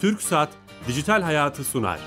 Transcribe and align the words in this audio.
Türk 0.00 0.22
Saat 0.22 0.48
Dijital 0.88 1.22
Hayatı 1.22 1.64
sunar. 1.64 2.00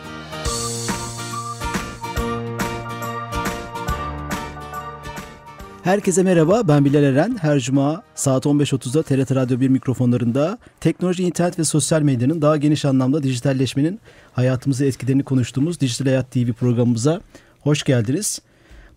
Herkese 5.84 6.24
merhaba, 6.24 6.68
ben 6.68 6.86
Bilal 6.86 7.04
Eren. 7.04 7.38
Her 7.42 7.60
cuma 7.60 8.04
saat 8.16 8.46
15.30'da 8.46 9.04
TRT 9.04 9.36
Radyo 9.36 9.60
1 9.60 9.68
mikrofonlarında 9.68 10.58
teknoloji, 10.80 11.24
internet 11.24 11.60
ve 11.60 11.64
sosyal 11.64 12.02
medyanın 12.02 12.42
daha 12.42 12.58
geniş 12.58 12.86
anlamda 12.86 13.24
dijitalleşmenin 13.24 14.00
hayatımızı 14.34 14.86
etkilerini 14.86 15.24
konuştuğumuz 15.24 15.80
Dijital 15.80 16.06
Hayat 16.06 16.32
TV 16.32 16.52
programımıza 16.52 17.22
hoş 17.62 17.84
geldiniz. 17.84 18.42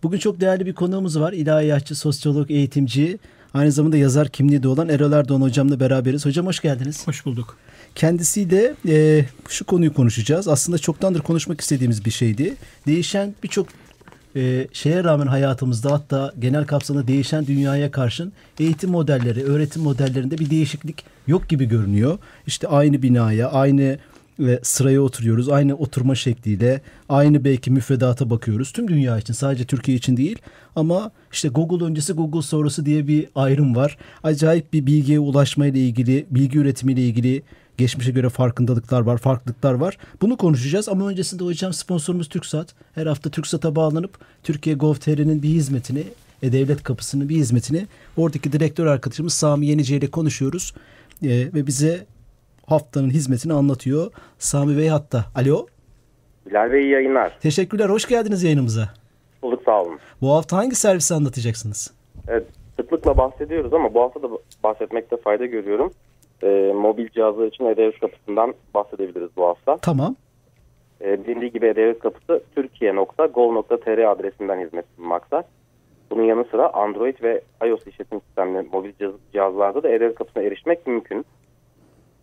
Bugün 0.03 0.19
çok 0.19 0.41
değerli 0.41 0.65
bir 0.65 0.73
konuğumuz 0.73 1.19
var. 1.19 1.33
İlahiyatçı, 1.33 1.95
sosyolog, 1.95 2.51
eğitimci, 2.51 3.19
aynı 3.55 3.71
zamanda 3.71 3.97
yazar 3.97 4.29
kimliği 4.29 4.63
de 4.63 4.67
olan 4.67 4.89
Erol 4.89 5.11
Erdoğan 5.11 5.41
hocamla 5.41 5.79
beraberiz. 5.79 6.25
Hocam 6.25 6.45
hoş 6.45 6.59
geldiniz. 6.59 7.07
Hoş 7.07 7.25
bulduk. 7.25 7.57
Kendisiyle 7.95 8.73
e, 8.87 9.25
şu 9.49 9.65
konuyu 9.65 9.93
konuşacağız. 9.93 10.47
Aslında 10.47 10.77
çoktandır 10.77 11.21
konuşmak 11.21 11.61
istediğimiz 11.61 12.05
bir 12.05 12.11
şeydi. 12.11 12.55
Değişen 12.87 13.35
birçok 13.43 13.67
e, 14.35 14.67
şeye 14.73 15.03
rağmen 15.03 15.27
hayatımızda 15.27 15.91
hatta 15.91 16.33
genel 16.39 16.65
kapsamda 16.65 17.07
değişen 17.07 17.47
dünyaya 17.47 17.91
karşın 17.91 18.33
eğitim 18.59 18.89
modelleri, 18.89 19.43
öğretim 19.43 19.81
modellerinde 19.81 20.37
bir 20.37 20.49
değişiklik 20.49 21.03
yok 21.27 21.49
gibi 21.49 21.65
görünüyor. 21.65 22.17
İşte 22.47 22.67
aynı 22.67 23.01
binaya, 23.01 23.51
aynı 23.51 23.97
ve 24.39 24.59
sıraya 24.63 25.01
oturuyoruz. 25.01 25.49
Aynı 25.49 25.75
oturma 25.75 26.15
şekliyle, 26.15 26.81
aynı 27.09 27.43
belki 27.43 27.71
müfredata 27.71 28.29
bakıyoruz. 28.29 28.71
Tüm 28.71 28.87
dünya 28.87 29.17
için, 29.17 29.33
sadece 29.33 29.65
Türkiye 29.65 29.97
için 29.97 30.17
değil. 30.17 30.37
Ama 30.75 31.11
işte 31.31 31.47
Google 31.49 31.85
öncesi, 31.85 32.13
Google 32.13 32.41
sonrası 32.41 32.85
diye 32.85 33.07
bir 33.07 33.27
ayrım 33.35 33.75
var. 33.75 33.97
Acayip 34.23 34.73
bir 34.73 34.85
bilgiye 34.85 35.19
ulaşmayla 35.19 35.79
ilgili, 35.79 36.25
bilgi 36.31 36.57
üretimiyle 36.57 37.01
ilgili 37.01 37.43
geçmişe 37.77 38.11
göre 38.11 38.29
farkındalıklar 38.29 39.01
var, 39.01 39.17
farklılıklar 39.17 39.73
var. 39.73 39.97
Bunu 40.21 40.37
konuşacağız 40.37 40.89
ama 40.89 41.07
öncesinde 41.07 41.43
hocam 41.43 41.73
sponsorumuz 41.73 42.29
TürkSat. 42.29 42.75
Her 42.95 43.05
hafta 43.07 43.29
TürkSat'a 43.29 43.75
bağlanıp 43.75 44.17
Türkiye 44.43 44.75
Gov.tr'nin 44.75 45.43
bir 45.43 45.49
hizmetini, 45.49 46.03
e-devlet 46.43 46.83
kapısının 46.83 47.29
bir 47.29 47.35
hizmetini 47.35 47.87
oradaki 48.17 48.51
direktör 48.51 48.85
arkadaşımız 48.85 49.33
Sami 49.33 49.65
Yenice 49.65 49.97
ile 49.97 50.07
konuşuyoruz. 50.07 50.73
E, 51.23 51.29
ve 51.29 51.67
bize 51.67 52.05
haftanın 52.67 53.09
hizmetini 53.09 53.53
anlatıyor. 53.53 54.11
Sami 54.37 54.77
Bey 54.77 54.87
hatta. 54.87 55.25
Alo. 55.35 55.65
Bilal 56.45 56.71
Bey 56.71 56.81
iyi 56.81 56.91
yayınlar. 56.91 57.37
Teşekkürler. 57.39 57.89
Hoş 57.89 58.07
geldiniz 58.07 58.43
yayınımıza. 58.43 58.89
Bulduk 59.41 59.61
sağ 59.65 59.81
olun. 59.81 59.99
Bu 60.21 60.31
hafta 60.31 60.57
hangi 60.57 60.75
servisi 60.75 61.13
anlatacaksınız? 61.13 61.93
Evet, 62.27 62.47
sıklıkla 62.75 63.17
bahsediyoruz 63.17 63.73
ama 63.73 63.93
bu 63.93 64.01
hafta 64.01 64.23
da 64.23 64.27
bahsetmekte 64.63 65.17
fayda 65.17 65.45
görüyorum. 65.45 65.91
Ee, 66.43 66.73
mobil 66.75 67.09
cihazlar 67.09 67.47
için 67.47 67.65
E-Devlet 67.65 67.99
Kapısı'ndan 67.99 68.53
bahsedebiliriz 68.73 69.29
bu 69.37 69.45
hafta. 69.45 69.77
Tamam. 69.77 70.15
Ee, 71.01 71.25
bilindiği 71.25 71.51
gibi 71.51 71.65
E-Devlet 71.65 71.99
Kapısı 71.99 72.43
türkiye.gov.tr 72.55 74.11
adresinden 74.11 74.65
hizmet 74.65 74.85
sunmakta. 74.95 75.43
Bunun 76.11 76.23
yanı 76.23 76.45
sıra 76.51 76.73
Android 76.73 77.23
ve 77.23 77.41
iOS 77.65 77.87
işletim 77.87 78.21
sistemli 78.21 78.61
mobil 78.71 78.91
cihazlarda 79.33 79.83
da 79.83 79.89
E-Devlet 79.89 80.15
Kapısı'na 80.15 80.43
erişmek 80.43 80.87
mümkün. 80.87 81.25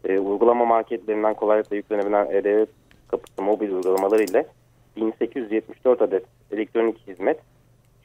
Ee, 0.04 0.18
uygulama 0.18 0.64
marketlerinden 0.64 1.34
kolaylıkla 1.34 1.76
yüklenebilen 1.76 2.26
E-Devlet 2.30 2.68
Kapısı 3.08 3.42
mobil 3.42 3.72
uygulamaları 3.72 4.22
ile 4.22 4.46
1874 4.96 6.02
adet 6.02 6.24
elektronik 6.52 7.08
hizmet 7.08 7.40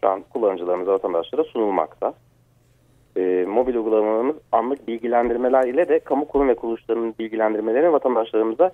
şu 0.02 0.08
an 0.08 0.24
kullanıcılarımıza, 0.30 0.92
vatandaşlara 0.92 1.44
sunulmakta. 1.44 2.14
E, 3.18 3.46
mobil 3.48 3.76
uygulamalarımız 3.76 4.36
anlık 4.52 4.88
bilgilendirmeler 4.88 5.68
ile 5.68 5.90
de 5.90 6.00
kamu 6.00 6.28
kurum 6.28 6.48
ve 6.48 6.56
kuruluşlarının 6.56 7.16
bilgilendirmelerini 7.20 7.92
vatandaşlarımıza 7.92 8.72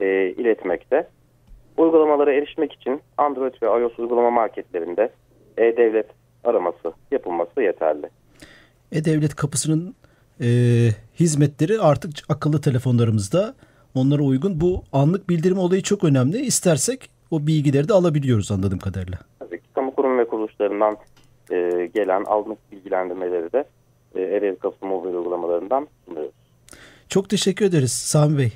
e, 0.00 0.30
iletmekte. 0.30 1.08
Uygulamalara 1.76 2.32
erişmek 2.32 2.72
için 2.72 3.00
Android 3.18 3.54
ve 3.62 3.66
iOS 3.66 3.98
uygulama 3.98 4.30
marketlerinde 4.30 5.10
e-devlet 5.58 6.06
araması 6.44 6.92
yapılması 7.10 7.62
yeterli. 7.62 8.10
E-Devlet 8.92 9.34
kapısının 9.34 9.94
e, 10.40 10.48
hizmetleri 11.20 11.80
artık 11.80 12.10
akıllı 12.28 12.60
telefonlarımızda 12.60 13.54
onlara 13.94 14.22
uygun. 14.22 14.60
Bu 14.60 14.84
anlık 14.92 15.28
bildirim 15.28 15.58
olayı 15.58 15.82
çok 15.82 16.04
önemli. 16.04 16.38
İstersek 16.38 17.10
o 17.30 17.46
bilgileri 17.46 17.88
de 17.88 17.92
alabiliyoruz 17.92 18.52
anladığım 18.52 18.78
kadarıyla. 18.78 19.18
Tabii 19.38 19.60
ki 19.60 19.66
kamu 19.74 19.94
kurum 19.94 20.18
ve 20.18 20.28
kuruluşlarından 20.28 20.96
e, 21.50 21.90
gelen 21.94 22.24
anlık 22.26 22.72
bilgilendirmeleri 22.72 23.52
de 23.52 23.64
e, 24.14 24.20
e 24.22 24.56
Kapısı 24.56 24.86
mobil 24.86 25.14
uygulamalarından 25.14 25.88
sunuyoruz. 26.04 26.32
Çok 27.08 27.30
teşekkür 27.30 27.64
ederiz 27.64 27.92
Sami 27.92 28.38
Bey. 28.38 28.52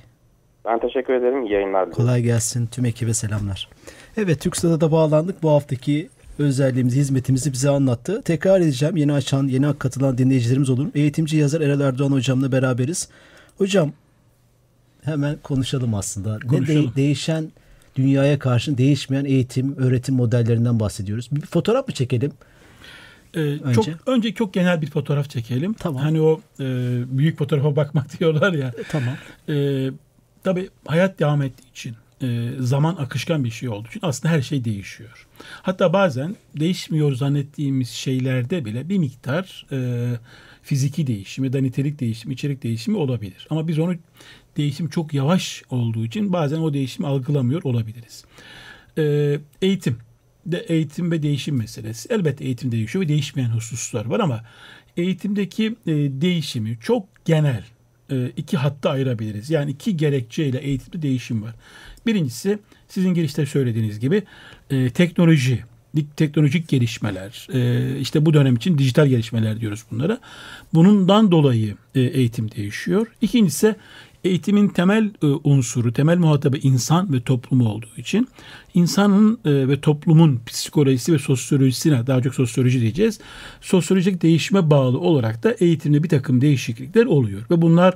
Ben 0.65 0.79
teşekkür 0.79 1.15
ederim. 1.15 1.43
İyi 1.43 1.53
yayınlar 1.53 1.91
Kolay 1.91 2.23
gelsin. 2.23 2.67
Tüm 2.67 2.85
ekibe 2.85 3.15
selamlar. 3.15 3.69
Evet 4.17 4.41
TürkSat'a 4.41 4.81
da 4.81 4.93
bağlandık. 4.93 5.43
Bu 5.43 5.51
haftaki 5.51 6.09
özelliğimizi, 6.39 7.01
hizmetimizi 7.01 7.53
bize 7.53 7.71
anlattı. 7.71 8.23
Tekrar 8.23 8.61
edeceğim. 8.61 8.97
Yeni 8.97 9.13
açan, 9.13 9.47
yeni 9.49 9.79
katılan 9.79 10.19
dinleyicilerimiz 10.19 10.71
olur. 10.71 10.89
Eğitimci 10.95 11.37
yazar 11.37 11.61
Erel 11.61 11.81
Erdoğan 11.81 12.13
hocamla 12.13 12.53
beraberiz. 12.53 13.09
Hocam 13.59 13.93
hemen 15.05 15.37
konuşalım 15.43 15.95
aslında. 15.95 16.39
Konuşalım. 16.39 16.83
Ne 16.83 16.93
de, 16.93 16.97
değişen 16.97 17.53
dünyaya 17.97 18.39
karşı 18.39 18.79
değişmeyen 18.79 19.25
eğitim, 19.25 19.77
öğretim 19.77 20.15
modellerinden 20.15 20.81
bahsediyoruz. 20.81 21.29
Bir 21.33 21.41
fotoğraf 21.41 21.89
mı 21.89 21.95
çekelim? 21.95 22.33
Ee, 23.35 23.41
önce. 23.41 23.83
Çok 23.83 24.09
önce 24.09 24.35
çok 24.35 24.55
genel 24.55 24.83
bir 24.83 24.91
fotoğraf 24.91 25.31
çekelim. 25.31 25.75
Tamam. 25.75 26.03
Hani 26.03 26.21
o 26.21 26.41
e, 26.61 26.65
büyük 27.19 27.39
fotoğrafa 27.39 27.77
bakmak 27.77 28.21
diyorlar 28.21 28.53
ya. 28.53 28.69
E, 28.69 28.83
tamam. 28.91 29.15
E, 29.49 29.91
tabii 30.45 30.71
hayat 30.87 31.21
devam 31.21 31.43
ettiği 31.43 31.71
için 31.71 31.97
e, 32.25 32.51
zaman 32.63 32.97
akışkan 32.97 33.45
bir 33.45 33.51
şey 33.51 33.69
olduğu 33.69 33.89
için 33.89 34.01
aslında 34.03 34.35
her 34.35 34.43
şey 34.43 34.65
değişiyor. 34.65 35.27
Hatta 35.63 35.93
bazen 35.93 36.37
değişmiyor 36.61 37.15
zannettiğimiz 37.15 37.91
şeylerde 37.91 38.65
bile 38.65 38.89
bir 38.89 38.99
miktar 38.99 39.67
e, 39.73 40.11
fiziki 40.63 41.07
değişim 41.07 41.45
ya 41.45 41.53
da 41.53 41.61
nitelik 41.61 42.01
değişimi, 42.01 42.35
içerik 42.35 42.63
değişimi 42.63 42.97
olabilir. 42.97 43.47
Ama 43.51 43.69
biz 43.69 43.79
onu 43.79 43.95
değişim 44.57 44.89
çok 44.89 45.15
yavaş 45.15 45.63
olduğu 45.71 46.05
için 46.05 46.33
bazen 46.33 46.59
o 46.59 46.75
değişimi 46.75 47.07
algılamıyor 47.07 47.63
olabiliriz. 47.63 48.25
E, 48.99 49.39
eğitim 49.63 49.99
de 50.47 50.59
eğitim 50.69 51.11
ve 51.11 51.23
değişim 51.23 51.57
meselesi. 51.57 52.09
Elbette 52.13 52.45
eğitim 52.45 52.73
değişiyor 52.73 53.05
ve 53.05 53.09
değişmeyen 53.09 53.51
hususlar 53.51 54.05
var 54.05 54.21
ama 54.21 54.45
eğitimdeki 54.97 55.67
e, 55.87 55.93
değişimi 55.97 56.79
çok 56.81 57.09
genel 57.25 57.65
iki 58.37 58.57
hatta 58.57 58.91
ayırabiliriz. 58.91 59.51
Yani 59.51 59.71
iki 59.71 59.97
gerekçeyle 59.97 60.59
eğitimde 60.59 61.03
değişim 61.03 61.43
var. 61.43 61.55
Birincisi 62.07 62.59
sizin 62.89 63.15
girişte 63.15 63.47
söylediğiniz 63.47 64.01
gibi 64.01 64.23
e, 64.71 64.91
teknoloji, 64.91 65.65
teknolojik 66.17 66.69
gelişmeler, 66.69 67.49
e, 67.53 67.99
işte 68.01 68.27
bu 68.27 68.35
dönem 68.35 68.57
için 68.57 68.79
dijital 68.79 69.07
gelişmeler 69.07 69.61
diyoruz 69.61 69.85
bunlara. 69.91 70.19
Bundan 70.75 71.31
dolayı 71.31 71.77
e, 71.95 72.01
eğitim 72.01 72.51
değişiyor. 72.51 73.07
İkincisi 73.21 73.77
eğitimin 74.25 74.69
temel 74.69 75.11
e, 75.23 75.27
unsuru, 75.27 75.93
temel 75.93 76.19
muhatabı 76.19 76.57
insan 76.57 77.13
ve 77.13 77.21
toplumu 77.21 77.69
olduğu 77.69 77.97
için 77.97 78.29
insanın 78.75 79.39
e, 79.45 79.69
ve 79.69 79.81
toplumun 79.81 80.41
psikolojisi 80.47 81.13
ve 81.13 81.19
sosyolojisine 81.19 82.07
daha 82.07 82.23
çok 82.23 82.35
sosyoloji 82.35 82.81
diyeceğiz. 82.81 83.21
Sosyolojik 83.61 84.23
değişime 84.23 84.71
bağlı 84.71 85.01
olarak 85.01 85.43
da 85.43 85.53
eğitimde 85.53 86.03
bir 86.03 86.09
takım 86.09 86.41
değişiklikler 86.41 87.07
oluyor 87.07 87.43
ve 87.51 87.63
bunlar 87.63 87.95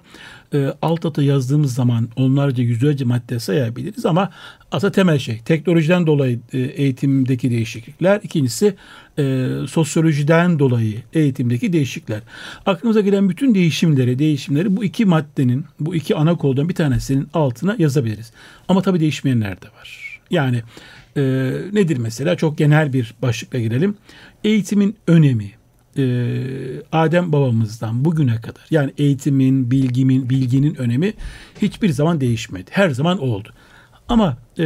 e, 0.54 0.74
alt 0.82 1.06
ata 1.06 1.22
yazdığımız 1.22 1.74
zaman 1.74 2.08
onlarca 2.16 2.62
yüzlerce 2.62 3.04
madde 3.04 3.38
sayabiliriz 3.38 4.06
ama 4.06 4.30
aslında 4.72 4.92
temel 4.92 5.18
şey 5.18 5.38
teknolojiden 5.44 6.06
dolayı 6.06 6.40
eğitimdeki 6.52 7.50
değişiklikler. 7.50 8.20
İkincisi 8.22 8.74
e, 9.18 9.48
sosyolojiden 9.68 10.58
dolayı 10.58 11.02
eğitimdeki 11.12 11.72
değişiklikler. 11.72 12.20
Aklımıza 12.66 13.00
gelen 13.00 13.28
bütün 13.28 13.54
değişimleri, 13.54 14.18
değişimleri 14.18 14.76
bu 14.76 14.84
iki 14.84 15.04
maddenin, 15.04 15.64
bu 15.80 15.94
iki 15.94 16.16
ana 16.16 16.36
koldan 16.36 16.68
bir 16.68 16.74
tanesinin 16.74 17.28
altına 17.34 17.76
yazabiliriz. 17.78 18.32
Ama 18.68 18.82
tabii 18.82 19.00
değişmeyenler 19.00 19.62
de 19.62 19.66
var. 19.66 20.20
Yani 20.30 20.62
e, 21.16 21.22
nedir 21.72 21.96
mesela? 21.96 22.36
Çok 22.36 22.58
genel 22.58 22.92
bir 22.92 23.14
başlıkla 23.22 23.58
girelim. 23.58 23.96
Eğitimin 24.44 24.96
önemi, 25.06 25.50
e, 25.98 26.04
Adem 26.92 27.32
babamızdan 27.32 28.04
bugüne 28.04 28.36
kadar 28.36 28.66
yani 28.70 28.92
eğitimin, 28.98 29.70
bilgimin, 29.70 30.30
bilginin 30.30 30.74
önemi 30.74 31.12
hiçbir 31.62 31.88
zaman 31.88 32.20
değişmedi. 32.20 32.70
Her 32.70 32.90
zaman 32.90 33.18
oldu. 33.18 33.48
Ama 34.08 34.36
e, 34.58 34.64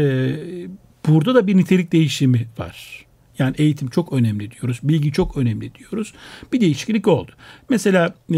burada 1.08 1.34
da 1.34 1.46
bir 1.46 1.56
nitelik 1.56 1.92
değişimi 1.92 2.46
var. 2.58 3.06
Yani 3.42 3.54
eğitim 3.58 3.88
çok 3.88 4.12
önemli 4.12 4.50
diyoruz, 4.50 4.80
bilgi 4.82 5.12
çok 5.12 5.36
önemli 5.36 5.74
diyoruz. 5.74 6.14
Bir 6.52 6.60
değişiklik 6.60 7.08
oldu. 7.08 7.32
Mesela 7.70 8.14
e, 8.30 8.34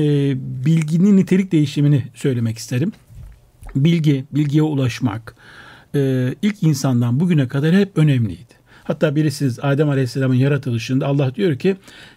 bilginin 0.66 1.16
nitelik 1.16 1.52
değişimini 1.52 2.04
söylemek 2.14 2.58
isterim. 2.58 2.92
Bilgi, 3.76 4.24
bilgiye 4.32 4.62
ulaşmak 4.62 5.36
e, 5.94 6.34
ilk 6.42 6.62
insandan 6.62 7.20
bugüne 7.20 7.48
kadar 7.48 7.74
hep 7.74 7.98
önemliydi. 7.98 8.53
Hatta 8.84 9.16
birisiz 9.16 9.58
Adem 9.62 9.88
Aleyhisselam'ın 9.88 10.34
yaratılışında 10.34 11.06
Allah 11.06 11.34
diyor 11.34 11.58
ki 11.58 11.76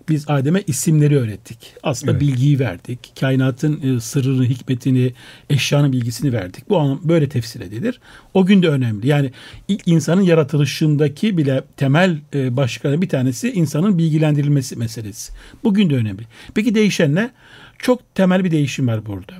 biz 0.09 0.29
Adem'e 0.29 0.63
isimleri 0.67 1.17
öğrettik. 1.17 1.57
Aslında 1.83 2.11
Evet. 2.11 2.21
bilgiyi 2.21 2.59
verdik. 2.59 3.13
Kainatın 3.19 3.95
e, 3.95 3.99
sırrını, 3.99 4.45
hikmetini, 4.45 5.13
eşyanın 5.49 5.91
bilgisini 5.91 6.33
verdik. 6.33 6.69
Bu 6.69 6.77
anlam 6.77 6.99
böyle 7.03 7.29
tefsir 7.29 7.61
edilir. 7.61 7.99
O 8.33 8.45
gün 8.45 8.63
de 8.63 8.69
önemli. 8.69 9.07
Yani 9.07 9.31
ilk 9.67 9.87
insanın 9.87 10.21
yaratılışındaki 10.21 11.37
bile 11.37 11.63
temel 11.77 12.17
e, 12.33 12.57
başlıklarından 12.57 13.01
bir 13.01 13.09
tanesi 13.09 13.51
insanın 13.51 13.97
bilgilendirilmesi 13.97 14.75
meselesi. 14.75 15.33
Bugün 15.63 15.89
de 15.89 15.95
önemli. 15.95 16.21
Peki 16.55 16.75
değişen 16.75 17.15
ne? 17.15 17.31
Çok 17.79 18.15
temel 18.15 18.43
bir 18.43 18.51
değişim 18.51 18.87
var 18.87 19.05
burada. 19.05 19.33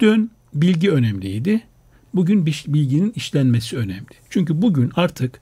Dün 0.00 0.30
bilgi 0.54 0.90
önemliydi. 0.90 1.60
Bugün 2.14 2.46
bilginin 2.46 3.12
işlenmesi 3.16 3.76
önemli. 3.76 4.14
Çünkü 4.30 4.62
bugün 4.62 4.90
artık 4.96 5.40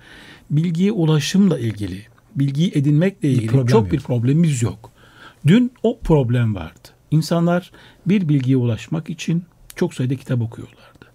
bilgiye 0.50 0.92
ulaşımla 0.92 1.58
ilgili, 1.58 2.02
bilgiyi 2.36 2.72
edinmekle 2.74 3.30
ilgili 3.30 3.46
problem 3.46 3.66
çok 3.66 3.82
yok. 3.82 3.92
bir 3.92 4.00
problemimiz 4.00 4.62
yok. 4.62 4.90
Dün 5.46 5.72
o 5.82 5.98
problem 5.98 6.54
vardı. 6.54 6.88
İnsanlar 7.10 7.70
bir 8.06 8.28
bilgiye 8.28 8.56
ulaşmak 8.56 9.10
için 9.10 9.44
çok 9.76 9.94
sayıda 9.94 10.16
kitap 10.16 10.42
okuyorlardı. 10.42 11.06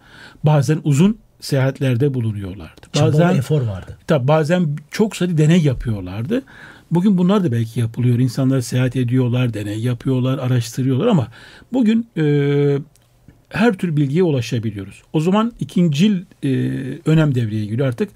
Bazen 0.44 0.80
uzun 0.84 1.18
seyahatlerde 1.40 2.14
bulunuyorlardı. 2.14 2.82
Bazen 3.02 3.36
efor 3.36 3.62
vardı. 3.62 3.98
Tabii 4.08 4.28
bazen 4.28 4.78
çok 4.92 5.16
sayıda 5.16 5.38
deney 5.38 5.62
yapıyorlardı. 5.62 6.42
Bugün 6.92 7.18
bunlar 7.18 7.44
da 7.44 7.52
belki 7.52 7.80
yapılıyor. 7.80 8.20
İnsanlar 8.20 8.62
seyahat 8.62 8.96
ediyorlar, 8.96 9.54
deney 9.54 9.80
yapıyorlar, 9.80 10.38
araştırıyorlar 10.38 11.08
ama 11.08 11.28
bugün 11.74 12.08
e, 12.18 12.78
her 13.50 13.74
tür 13.74 13.98
bilgiye 13.98 14.24
ulaşabiliyoruz. 14.24 15.02
O 15.14 15.20
zaman 15.20 15.54
ikincil 15.60 16.22
e, 16.44 16.50
önem 17.06 17.36
devreye 17.36 17.66
giriyor 17.66 17.88
artık. 17.88 18.10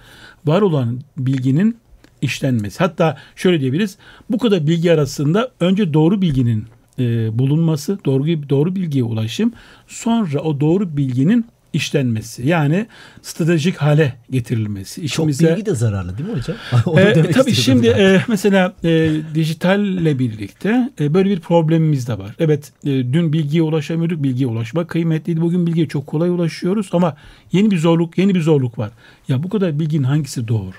Var 0.48 0.62
olan 0.62 1.02
bilginin 1.18 1.78
işlenmesi. 2.22 2.80
Hatta 2.80 3.18
şöyle 3.36 3.60
diyebiliriz. 3.62 3.98
Bu 4.30 4.38
kadar 4.38 4.68
bilgi 4.68 4.92
arasında 4.92 5.52
önce 5.60 5.94
doğru 5.94 6.22
bilginin 6.22 6.66
e, 7.00 7.40
bulunması, 7.40 8.00
doğru 8.06 8.50
doğru 8.50 8.76
bilgiye 8.76 9.04
ulaşım, 9.04 9.54
sonra 9.88 10.40
o 10.40 10.60
doğru 10.60 10.98
bilginin 10.98 11.46
işlenmesi. 11.78 12.48
Yani 12.48 12.88
stratejik 13.22 13.78
hale 13.78 14.14
getirilmesi. 14.30 15.02
Çok 15.02 15.06
İşimize 15.06 15.52
bilgi 15.52 15.66
de 15.66 15.76
zararlı 15.76 16.18
değil 16.18 16.30
mi 16.30 16.36
hocam? 16.36 16.58
Onu 16.86 17.00
e, 17.00 17.32
tabii 17.32 17.54
şimdi 17.54 17.88
e, 17.88 18.22
mesela 18.28 18.74
e, 18.84 19.12
dijitalle 19.36 20.20
birlikte 20.20 20.92
e, 21.00 21.14
böyle 21.14 21.30
bir 21.30 21.40
problemimiz 21.40 22.08
de 22.08 22.18
var. 22.20 22.36
Evet 22.40 22.72
e, 22.84 22.90
dün 22.90 23.34
bilgiye 23.34 23.64
ulaşamıyorduk. 23.64 24.24
Bilgiye 24.24 24.48
ulaşmak 24.48 24.88
kıymetliydi. 24.88 25.42
Bugün 25.42 25.68
bilgiye 25.68 25.88
çok 25.88 26.08
kolay 26.08 26.30
ulaşıyoruz 26.30 26.90
ama 26.92 27.18
yeni 27.52 27.72
bir 27.72 27.78
zorluk, 27.78 28.18
yeni 28.18 28.36
bir 28.36 28.42
zorluk 28.42 28.78
var. 28.78 28.92
Ya 29.28 29.44
bu 29.44 29.50
kadar 29.50 29.80
bilginin 29.80 30.04
hangisi 30.04 30.48
doğru? 30.48 30.74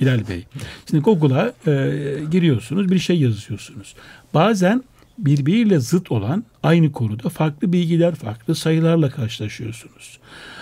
Bilal 0.00 0.28
Bey. 0.28 0.44
Şimdi 0.90 1.02
Google'a 1.02 1.52
e, 1.66 1.92
giriyorsunuz, 2.30 2.90
bir 2.90 2.98
şey 2.98 3.20
yazıyorsunuz. 3.20 3.94
Bazen 4.34 4.84
birbiriyle 5.18 5.80
zıt 5.80 6.12
olan 6.12 6.44
aynı 6.62 6.92
konuda 6.92 7.28
farklı 7.28 7.72
bilgiler, 7.72 8.14
farklı 8.14 8.54
sayılarla 8.54 9.10
karşılaşıyorsunuz. 9.10 10.18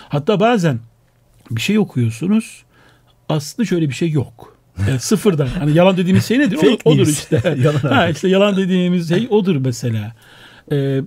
Hatta 0.09 0.41
bazen 0.41 0.79
bir 1.51 1.61
şey 1.61 1.79
okuyorsunuz, 1.79 2.63
aslında 3.29 3.67
şöyle 3.67 3.89
bir 3.89 3.95
şey 3.95 4.11
yok. 4.11 4.57
Yani 4.89 5.01
sıfırdan. 5.01 5.47
Hani 5.47 5.77
yalan 5.77 5.97
dediğimiz 5.97 6.25
şey 6.25 6.39
nedir? 6.39 6.57
Fake 6.57 6.79
Odur, 6.85 7.01
odur 7.01 7.09
işte. 7.09 7.57
Yalan 7.65 7.79
ha, 7.79 8.09
işte 8.09 8.29
yalan 8.29 8.57
dediğimiz 8.57 9.09
şey 9.09 9.27
odur 9.31 9.57
mesela. 9.57 10.13
Ee, 10.73 11.01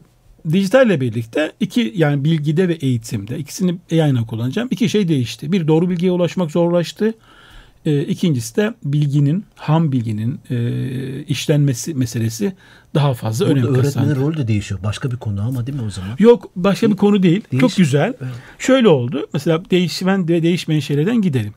dijitalle 0.52 1.02
birlikte 1.02 1.52
iki 1.60 1.94
yani 1.96 2.24
bilgide 2.24 2.68
ve 2.68 2.74
eğitimde 2.74 3.38
ikisini 3.38 3.76
yan 3.92 4.08
yana 4.08 4.26
kullanacağım. 4.26 4.68
İki 4.72 4.90
şey 4.90 5.08
değişti. 5.08 5.52
Bir 5.52 5.68
doğru 5.68 5.90
bilgiye 5.90 6.12
ulaşmak 6.12 6.52
zorlaştı. 6.52 7.14
Ee, 7.86 8.02
ikincisi 8.02 8.56
de 8.56 8.74
bilginin, 8.84 9.46
ham 9.56 9.92
bilginin 9.92 10.40
e, 10.50 11.24
işlenmesi 11.24 11.94
meselesi 11.94 12.54
daha 12.96 13.14
fazla 13.14 13.48
Burada 13.48 13.68
önem 13.68 13.74
kazandı. 13.82 14.08
öğretmenin 14.08 14.28
rolü 14.28 14.38
de 14.38 14.48
değişiyor. 14.48 14.80
Başka 14.84 15.12
bir 15.12 15.18
konu 15.18 15.42
ama 15.42 15.68
değil 15.68 15.78
mi 15.80 15.84
o 15.88 15.90
zaman? 15.90 16.10
Yok 16.20 16.50
başka 16.56 16.90
bir 16.92 16.96
konu 16.96 17.24
değil. 17.24 17.42
Değiş- 17.52 17.60
Çok 17.62 17.76
güzel. 17.76 18.14
Evet. 18.22 18.34
Şöyle 18.60 18.88
oldu. 18.88 19.28
Mesela 19.34 19.64
değişmen 19.72 20.28
ve 20.28 20.44
değişmeyen 20.44 20.80
şeylerden 20.80 21.22
gidelim. 21.22 21.54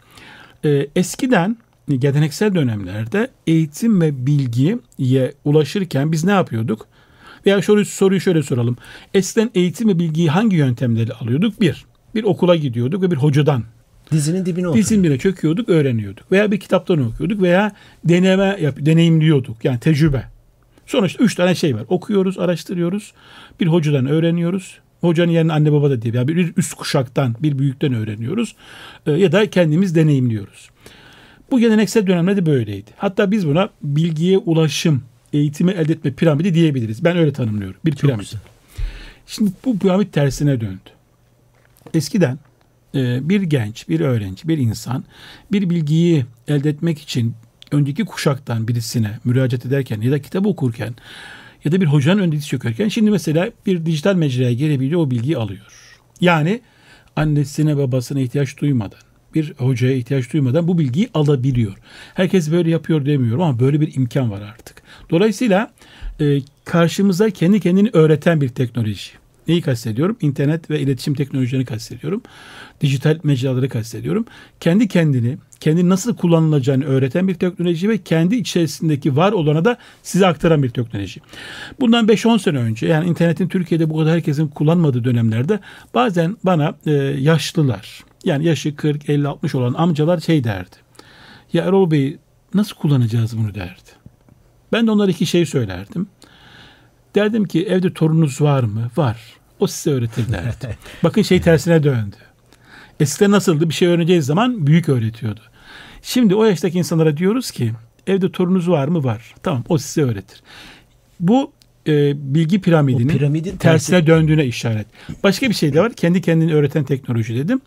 Ee, 0.64 0.86
eskiden 0.96 1.56
geleneksel 1.98 2.54
dönemlerde 2.54 3.30
eğitim 3.46 4.00
ve 4.00 4.26
bilgiye 4.26 5.32
ulaşırken 5.44 6.12
biz 6.12 6.25
ne 6.25 6.32
yapıyorduk? 6.32 6.86
Veya 7.46 7.62
soruyu, 7.62 7.86
soruyu 7.86 8.20
şöyle 8.20 8.42
soralım. 8.42 8.76
Eskiden 9.14 9.50
eğitim 9.54 9.88
ve 9.88 9.98
bilgiyi 9.98 10.28
hangi 10.30 10.56
yöntemleri 10.56 11.12
alıyorduk? 11.12 11.60
Bir, 11.60 11.84
bir 12.14 12.25
okula 12.25 12.56
gidiyorduk 12.56 13.02
ve 13.02 13.10
bir 13.10 13.16
hocadan 13.16 13.64
Dizinin 14.12 14.46
dibine 14.46 14.69
oturuyor. 14.69 14.84
Dizin 14.84 15.02
bile 15.05 15.19
çöküyorduk, 15.19 15.69
öğreniyorduk. 15.69 16.32
Veya 16.32 16.50
bir 16.50 16.60
kitaptan 16.60 17.06
okuyorduk 17.06 17.43
veya 17.43 17.72
deneme 18.05 18.56
yap, 18.60 18.76
deneyimliyorduk. 18.81 19.64
Yani 19.64 19.81
tecrübe. 19.81 20.25
Sonuçta 20.87 21.25
üç 21.25 21.34
tane 21.34 21.55
şey 21.55 21.75
var. 21.75 21.84
Okuyoruz, 21.88 22.38
araştırıyoruz. 22.38 23.12
Bir 23.60 23.66
hocadan 23.66 24.06
öğreniyoruz. 24.06 24.78
Hocanın 25.00 25.32
yerine 25.32 25.52
anne 25.52 25.72
baba 25.72 25.90
da 25.90 26.02
değil. 26.02 26.14
Yani 26.14 26.28
bir 26.28 26.52
üst 26.56 26.75
kuşaktan, 26.75 27.37
bir 27.43 27.58
büyükten 27.58 27.94
öğreniyoruz. 27.94 28.56
Ee, 29.06 29.12
ya 29.12 29.32
da 29.32 29.50
kendimiz 29.50 29.94
deneyimliyoruz. 29.94 30.70
Bu 31.50 31.61
geleneksel 31.61 32.06
dönemlerde 32.06 32.46
böyleydi. 32.46 32.90
Hatta 32.96 33.31
biz 33.31 33.46
buna 33.46 33.69
bilgiye 33.82 34.38
ulaşım, 34.38 35.02
eğitimi 35.32 35.72
elde 35.72 35.93
etme 35.93 36.12
piramidi 36.12 36.54
diyebiliriz. 36.54 37.04
Ben 37.04 37.16
öyle 37.16 37.32
tanımlıyorum. 37.32 37.81
Bir 37.84 37.96
piramit. 37.96 38.34
Şimdi 39.26 39.50
bu 39.64 39.78
piramit 39.78 40.12
tersine 40.12 40.61
döndü. 40.61 40.90
Eskiden 41.94 42.38
bir 42.94 43.43
genç, 43.43 43.88
bir 43.88 44.00
öğrenci, 44.00 44.49
bir 44.49 44.58
insan 44.58 45.05
bir 45.52 45.70
bilgiyi 45.70 46.26
elde 46.49 46.70
etmek 46.70 46.99
için 46.99 47.35
önceki 47.73 48.05
kuşaktan 48.05 48.69
birisine 48.69 49.19
müracaat 49.25 49.67
ederken 49.67 50.00
ya 50.00 50.12
da 50.12 50.23
kitap 50.23 50.46
okurken 50.46 50.94
ya 51.64 51.73
da 51.73 51.81
bir 51.81 51.87
hocanın 51.87 52.32
diz 52.32 52.49
çökerken 52.49 52.88
şimdi 52.88 53.11
mesela 53.11 53.50
bir 53.67 53.87
dijital 53.87 54.14
mecraya 54.14 54.52
gelebiliyor 54.52 55.00
o 55.00 55.11
bilgiyi 55.11 55.37
alıyor. 55.37 55.67
Yani 56.20 56.61
annesine 57.17 57.76
babasına 57.76 58.20
ihtiyaç 58.20 58.58
duymadan 58.58 59.00
bir 59.35 59.55
hocaya 59.58 59.93
ihtiyaç 59.93 60.32
duymadan 60.32 60.69
bu 60.69 60.79
bilgiyi 60.79 61.11
alabiliyor. 61.14 61.76
Herkes 62.14 62.50
böyle 62.50 62.70
yapıyor 62.70 63.06
demiyorum 63.06 63.43
ama 63.43 63.61
böyle 63.61 63.81
bir 63.81 63.94
imkan 63.94 64.31
var 64.31 64.40
artık. 64.40 64.82
Dolayısıyla 65.11 65.70
e, 66.20 66.38
karşımıza 66.64 67.31
kendi 67.31 67.61
kendini 67.61 67.90
öğreten 67.93 68.40
bir 68.40 68.49
teknoloji. 68.49 69.11
Neyi 69.48 69.62
kastediyorum? 69.62 70.16
İnternet 70.20 70.70
ve 70.70 70.80
iletişim 70.80 71.14
teknolojilerini 71.14 71.64
kastediyorum. 71.64 72.22
Dijital 72.80 73.18
mecraları 73.22 73.68
kastediyorum. 73.68 74.26
Kendi 74.60 74.88
kendini, 74.88 75.38
kendi 75.60 75.88
nasıl 75.88 76.16
kullanılacağını 76.16 76.84
öğreten 76.84 77.28
bir 77.28 77.34
teknoloji 77.34 77.88
ve 77.88 77.98
kendi 77.98 78.36
içerisindeki 78.36 79.16
var 79.16 79.32
olana 79.32 79.64
da 79.64 79.76
size 80.02 80.26
aktaran 80.26 80.62
bir 80.62 80.70
teknoloji. 80.70 81.20
Bundan 81.80 82.06
5-10 82.06 82.38
sene 82.38 82.58
önce 82.58 82.87
yani 82.87 83.08
internetin 83.08 83.49
Türkiye'de 83.49 83.90
bu 83.90 83.99
kadar 83.99 84.12
herkesin 84.12 84.49
kullanmadığı 84.49 85.04
dönemlerde 85.04 85.61
bazen 85.94 86.37
bana 86.44 86.75
e, 86.87 86.92
yaşlılar 87.18 88.04
yani 88.25 88.44
yaşı 88.44 88.76
40, 88.76 89.11
50, 89.11 89.28
60 89.28 89.54
olan 89.54 89.75
amcalar 89.75 90.20
şey 90.20 90.44
derdi. 90.44 90.76
Ya 91.52 91.64
Erol 91.64 91.90
Bey 91.90 92.18
nasıl 92.54 92.76
kullanacağız 92.76 93.38
bunu 93.38 93.54
derdi. 93.54 93.90
Ben 94.73 94.87
de 94.87 94.90
onlara 94.90 95.11
iki 95.11 95.26
şey 95.26 95.46
söylerdim. 95.46 96.06
Derdim 97.14 97.44
ki 97.44 97.66
evde 97.66 97.92
torununuz 97.92 98.40
var 98.40 98.62
mı? 98.62 98.90
Var. 98.96 99.38
O 99.60 99.66
size 99.66 99.90
öğretir 99.90 100.32
derdi. 100.32 100.76
Bakın 101.04 101.22
şey 101.22 101.40
tersine 101.40 101.82
döndü. 101.82 102.16
Eskiden 103.00 103.30
nasıldı? 103.30 103.68
Bir 103.68 103.74
şey 103.74 103.88
öğreneceğiz 103.88 104.26
zaman 104.26 104.66
büyük 104.66 104.88
öğretiyordu. 104.88 105.40
Şimdi 106.02 106.34
o 106.34 106.44
yaştaki 106.44 106.78
insanlara 106.78 107.16
diyoruz 107.16 107.50
ki 107.50 107.72
evde 108.06 108.32
torununuz 108.32 108.68
var 108.70 108.88
mı? 108.88 109.04
Var. 109.04 109.34
Tamam 109.42 109.64
o 109.68 109.78
size 109.78 110.02
öğretir. 110.02 110.42
Bu 111.20 111.52
e, 111.86 112.12
bilgi 112.34 112.60
piramidinin 112.60 113.08
O 113.08 113.12
piramidin 113.12 113.56
tersine 113.56 113.98
tersi- 113.98 114.06
döndüğüne 114.06 114.46
işaret. 114.46 114.86
Başka 115.24 115.48
bir 115.48 115.54
şey 115.54 115.72
de 115.72 115.80
var. 115.80 115.92
Kendi 115.92 116.22
kendini 116.22 116.54
öğreten 116.54 116.84
teknoloji 116.84 117.34
dedim. 117.36 117.60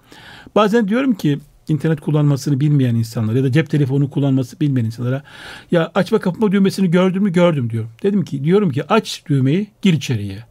Bazen 0.55 0.87
diyorum 0.87 1.13
ki 1.13 1.39
internet 1.67 2.01
kullanmasını 2.01 2.59
bilmeyen 2.59 2.95
insanlara 2.95 3.37
ya 3.37 3.43
da 3.43 3.51
cep 3.51 3.69
telefonu 3.69 4.09
kullanması 4.09 4.59
bilmeyen 4.59 4.85
insanlara 4.85 5.23
ya 5.71 5.91
açma 5.95 6.19
kapama 6.19 6.51
düğmesini 6.51 6.91
gördün 6.91 7.23
mü 7.23 7.31
gördüm 7.33 7.69
diyorum. 7.69 7.89
Dedim 8.03 8.25
ki 8.25 8.43
diyorum 8.43 8.71
ki 8.71 8.83
aç 8.89 9.23
düğmeyi 9.29 9.67
gir 9.81 9.93
içeriye. 9.93 10.43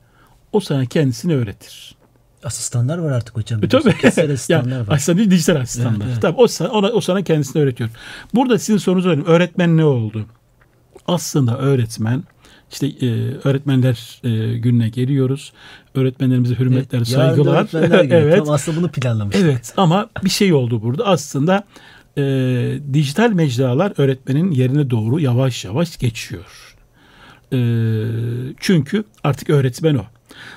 O 0.53 0.61
sana 0.61 0.87
kendisini 0.87 1.35
öğretir. 1.35 1.95
Asistanlar 2.45 2.99
var 2.99 3.13
artık 3.13 3.37
hocam. 3.37 3.65
E, 3.65 3.69
tabii. 3.69 3.93
Kişisel 3.97 4.29
ya, 4.29 4.35
asistanlar 4.35 4.81
var. 4.81 4.95
asistan 4.95 5.17
değil 5.19 5.31
dijital 5.31 5.57
asistanlar. 5.57 5.97
Evet, 5.97 6.07
evet. 6.13 6.23
Tabii 6.23 6.37
o 6.37 6.47
sana, 6.47 6.69
ona, 6.69 6.87
o 6.87 7.01
sana 7.01 7.23
kendisini 7.23 7.63
öğretiyor. 7.63 7.91
Burada 8.35 8.59
sizin 8.59 8.79
sorunuzu 8.79 9.09
alayım. 9.09 9.25
Öğretmen 9.27 9.77
ne 9.77 9.85
oldu? 9.85 10.27
Aslında 11.07 11.59
öğretmen 11.59 12.25
işte 12.71 12.87
e, 12.87 13.35
öğretmenler 13.45 14.21
e, 14.25 14.59
gününe 14.59 14.89
geliyoruz. 14.89 15.53
Öğretmenlerimize 15.95 16.55
hürmetler, 16.55 16.99
Evet, 16.99 17.09
saygılar. 17.09 17.57
öğretmenler 17.61 18.05
günü. 18.05 18.15
evet. 18.15 18.45
Tam 18.45 18.55
aslında 18.55 18.77
bunu 18.79 18.89
planlamıştık. 18.91 19.45
Evet 19.45 19.75
ama 19.77 20.09
bir 20.25 20.31
şey 20.31 20.53
oldu 20.53 20.83
burada. 20.83 21.07
Aslında 21.07 21.65
e, 22.19 22.23
dijital 22.93 23.31
mecralar 23.31 23.93
öğretmenin 23.99 24.51
yerine 24.51 24.91
doğru 24.91 25.21
yavaş 25.21 25.65
yavaş 25.65 25.97
geçiyor. 25.99 26.77
E, 27.53 27.59
çünkü 28.61 29.05
artık 29.25 29.51
öğretmen 29.51 29.95
o. 29.95 30.05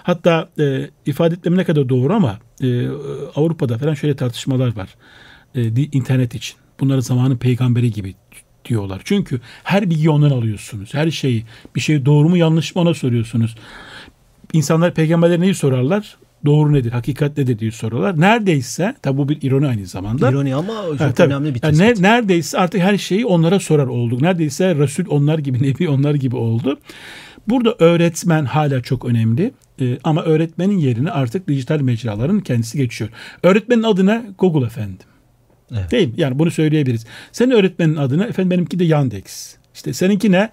Hatta 0.03 0.49
e, 0.59 0.89
ifade 1.05 1.33
etmem 1.35 1.57
ne 1.57 1.63
kadar 1.63 1.89
doğru 1.89 2.13
ama 2.13 2.39
e, 2.61 2.87
Avrupa'da 3.35 3.77
falan 3.77 3.93
şöyle 3.93 4.15
tartışmalar 4.15 4.75
var. 4.75 4.95
E, 5.55 5.61
internet 5.91 6.35
için. 6.35 6.57
bunları 6.79 7.01
zamanın 7.01 7.37
peygamberi 7.37 7.91
gibi 7.91 8.15
diyorlar. 8.65 9.01
Çünkü 9.05 9.41
her 9.63 9.89
bilgiyi 9.89 10.09
ondan 10.09 10.29
alıyorsunuz. 10.29 10.93
Her 10.93 11.11
şeyi 11.11 11.45
bir 11.75 11.81
şey 11.81 12.05
doğru 12.05 12.29
mu 12.29 12.37
yanlış 12.37 12.75
mı 12.75 12.81
ona 12.81 12.93
soruyorsunuz. 12.93 13.55
İnsanlar 14.53 14.93
peygamberlere 14.93 15.41
neyi 15.41 15.55
sorarlar? 15.55 16.17
Doğru 16.45 16.73
nedir, 16.73 16.91
hakikat 16.91 17.37
nedir 17.37 17.59
diye 17.59 17.71
soruyorlar. 17.71 18.19
Neredeyse, 18.21 18.95
tabi 19.01 19.17
bu 19.17 19.29
bir 19.29 19.41
ironi 19.41 19.67
aynı 19.67 19.85
zamanda. 19.85 20.29
İroni 20.29 20.55
ama 20.55 20.73
çok 20.89 20.99
Ha, 20.99 21.13
tabii. 21.13 21.33
önemli 21.33 21.55
bir 21.55 21.59
Yani 21.63 21.77
tespit. 21.77 21.99
ne- 21.99 22.09
neredeyse 22.09 22.57
artık 22.59 22.81
her 22.81 22.97
şeyi 22.97 23.25
onlara 23.25 23.59
sorar 23.59 23.87
olduk. 23.87 24.21
Neredeyse 24.21 24.75
Resul 24.75 25.03
onlar 25.09 25.37
gibi, 25.39 25.63
Nebi 25.63 25.89
onlar 25.89 26.15
gibi 26.15 26.35
oldu. 26.35 26.79
Burada 27.49 27.75
öğretmen 27.79 28.45
hala 28.45 28.81
çok 28.81 29.05
önemli. 29.05 29.51
Ee, 29.81 29.97
ama 30.03 30.23
öğretmenin 30.23 30.77
yerine 30.77 31.11
artık 31.11 31.47
dijital 31.47 31.79
mecraların 31.81 32.39
kendisi 32.39 32.77
geçiyor. 32.77 33.09
Öğretmenin 33.43 33.83
adına 33.83 34.23
Google 34.37 34.65
efendim. 34.65 34.97
Evet. 35.71 35.91
Değil 35.91 36.07
mi? 36.07 36.13
Yani 36.17 36.39
bunu 36.39 36.51
söyleyebiliriz. 36.51 37.05
Senin 37.31 37.51
öğretmenin 37.51 37.95
adına 37.95 38.25
efendim 38.25 38.51
benimki 38.51 38.79
de 38.79 38.83
Yandex. 38.85 39.55
İşte 39.75 39.93
seninki 39.93 40.31
ne? 40.31 40.49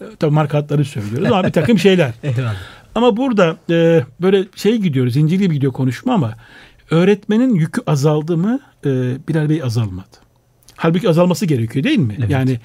Ee, 0.00 0.04
Tabii 0.18 0.34
marka 0.34 0.58
adları 0.58 0.84
söylüyoruz 0.84 1.32
ama 1.32 1.44
bir 1.44 1.52
takım 1.52 1.78
şeyler. 1.78 2.12
Eyvallah. 2.22 2.56
Ama 2.98 3.16
burada 3.16 3.56
e, 3.70 4.04
böyle 4.22 4.44
şey 4.56 4.76
gidiyoruz, 4.76 5.12
zincirli 5.12 5.50
bir 5.50 5.54
gidiyor 5.54 5.72
konuşma 5.72 6.14
ama 6.14 6.34
öğretmenin 6.90 7.54
yükü 7.54 7.82
azaldı 7.86 8.36
mı 8.36 8.60
e, 8.84 8.88
Bilal 9.28 9.48
Bey 9.48 9.62
azalmadı. 9.62 10.16
Halbuki 10.76 11.08
azalması 11.08 11.46
gerekiyor 11.46 11.84
değil 11.84 11.98
mi? 11.98 12.14
Evet. 12.18 12.30
Yani 12.30 12.60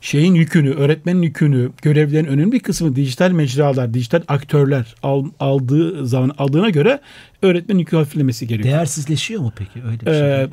şeyin 0.00 0.34
yükünü, 0.34 0.70
öğretmenin 0.70 1.22
yükünü, 1.22 1.70
görevlerin 1.82 2.24
önemli 2.26 2.52
bir 2.52 2.60
kısmı 2.60 2.96
dijital 2.96 3.30
mecralar, 3.30 3.94
dijital 3.94 4.22
aktörler 4.28 4.94
al- 5.02 5.30
aldığı 5.40 6.06
zaman 6.06 6.32
aldığına 6.38 6.70
göre 6.70 7.00
öğretmenin 7.42 7.78
yükü 7.78 7.96
hafiflemesi 7.96 8.46
gerekiyor. 8.46 8.74
Değersizleşiyor 8.74 9.40
mu 9.40 9.52
peki 9.56 9.82
öyle 9.86 10.00
bir 10.00 10.06
şey? 10.06 10.20
Ee, 10.20 10.48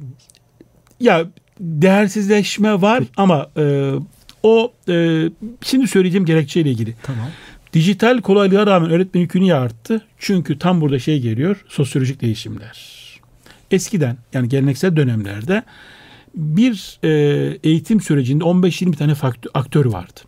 ya 0.99 1.25
değersizleşme 1.59 2.81
var 2.81 3.03
ama 3.17 3.49
e, 3.57 3.91
o 4.43 4.71
e, 4.89 5.23
şimdi 5.61 5.87
söyleyeceğim 5.87 6.25
gerekçeyle 6.25 6.71
ilgili. 6.71 6.95
Tamam. 7.03 7.27
Dijital 7.75 8.21
kolaylığa 8.21 8.67
rağmen 8.67 8.91
öğretmen 8.91 9.21
yükü 9.21 9.41
niye 9.41 9.55
arttı? 9.55 10.01
Çünkü 10.17 10.59
tam 10.59 10.81
burada 10.81 10.99
şey 10.99 11.19
geliyor, 11.21 11.65
sosyolojik 11.67 12.21
değişimler. 12.21 13.05
Eskiden 13.71 14.17
yani 14.33 14.49
geleneksel 14.49 14.95
dönemlerde 14.95 15.63
bir 16.35 16.99
e, 17.03 17.09
eğitim 17.63 18.01
sürecinde 18.01 18.43
15-20 18.43 18.95
tane 18.95 19.15
faktör, 19.15 19.51
aktör 19.53 19.85
vardı. 19.85 20.19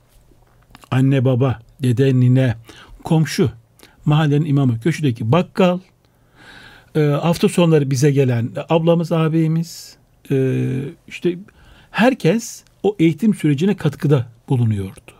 Anne 0.92 1.25
baba, 1.25 1.60
dede, 1.84 2.20
nine, 2.20 2.56
komşu, 3.04 3.51
mahallenin 4.06 4.46
imamı, 4.46 4.80
köşedeki 4.80 5.32
bakkal, 5.32 5.80
e, 6.96 7.00
hafta 7.00 7.50
sonları 7.50 7.92
bize 7.92 8.12
gelen 8.12 8.50
ablamız, 8.70 9.12
abimiz, 9.12 9.98
e, 10.32 10.66
işte 11.08 11.38
herkes 11.92 12.63
o 12.84 12.96
eğitim 13.00 13.34
sürecine 13.34 13.77
katkıda 13.77 14.27
bulunuyordu. 14.50 15.17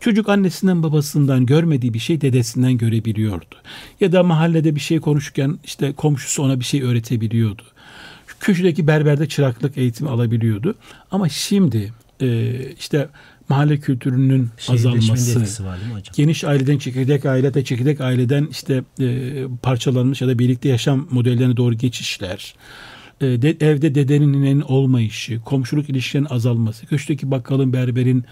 Çocuk 0.00 0.28
annesinden 0.28 0.82
babasından 0.82 1.46
görmediği 1.46 1.94
bir 1.94 1.98
şey 1.98 2.20
dedesinden 2.20 2.78
görebiliyordu. 2.78 3.54
Ya 4.00 4.12
da 4.12 4.22
mahallede 4.22 4.74
bir 4.74 4.80
şey 4.80 5.00
konuşurken 5.00 5.58
işte 5.64 5.92
komşusu 5.92 6.42
ona 6.42 6.60
bir 6.60 6.64
şey 6.64 6.82
öğretebiliyordu. 6.82 7.62
Köşedeki 8.40 8.86
berberde 8.86 9.28
çıraklık 9.28 9.78
eğitimi 9.78 10.10
alabiliyordu. 10.10 10.74
Ama 11.10 11.28
şimdi 11.28 11.92
e, 12.22 12.52
işte 12.78 13.08
mahalle 13.48 13.80
kültürünün 13.80 14.48
azalması, 14.68 15.40
var 15.64 15.78
geniş 16.16 16.44
aileden 16.44 16.78
çekirdek 16.78 17.26
ailede 17.26 17.64
çekirdek 17.64 18.00
aileden 18.00 18.48
işte 18.50 18.82
e, 19.00 19.32
parçalanmış 19.62 20.22
ya 20.22 20.28
da 20.28 20.38
birlikte 20.38 20.68
yaşam 20.68 21.08
modellerine 21.10 21.56
doğru 21.56 21.74
geçişler. 21.74 22.54
E, 23.20 23.26
de- 23.26 23.56
evde 23.60 23.94
dedenin 23.94 24.32
ninenin 24.32 24.60
olmayışı, 24.60 25.40
komşuluk 25.40 25.90
ilişkilerinin 25.90 26.28
azalması, 26.30 26.86
köşkteki 26.86 27.30
bakkalın 27.30 27.72
berberin 27.72 28.24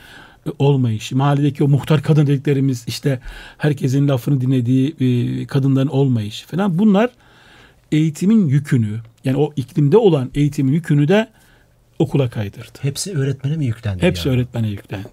olmayışı, 0.58 1.16
mahalledeki 1.16 1.64
o 1.64 1.68
muhtar 1.68 2.02
kadın 2.02 2.26
dediklerimiz 2.26 2.84
işte 2.86 3.20
herkesin 3.58 4.08
lafını 4.08 4.40
dinlediği 4.40 4.96
e, 5.00 5.46
kadınların 5.46 5.88
olmayışı 5.88 6.46
falan 6.46 6.78
bunlar 6.78 7.10
eğitimin 7.92 8.48
yükünü 8.48 9.00
yani 9.24 9.36
o 9.36 9.52
iklimde 9.56 9.96
olan 9.96 10.30
eğitimin 10.34 10.72
yükünü 10.72 11.08
de 11.08 11.28
okula 11.98 12.30
kaydırdı. 12.30 12.78
Hepsi 12.82 13.18
öğretmene 13.18 13.56
mi 13.56 13.66
yüklendi? 13.66 14.02
Hepsi 14.02 14.28
yani? 14.28 14.36
öğretmene 14.36 14.68
yüklendi. 14.68 15.08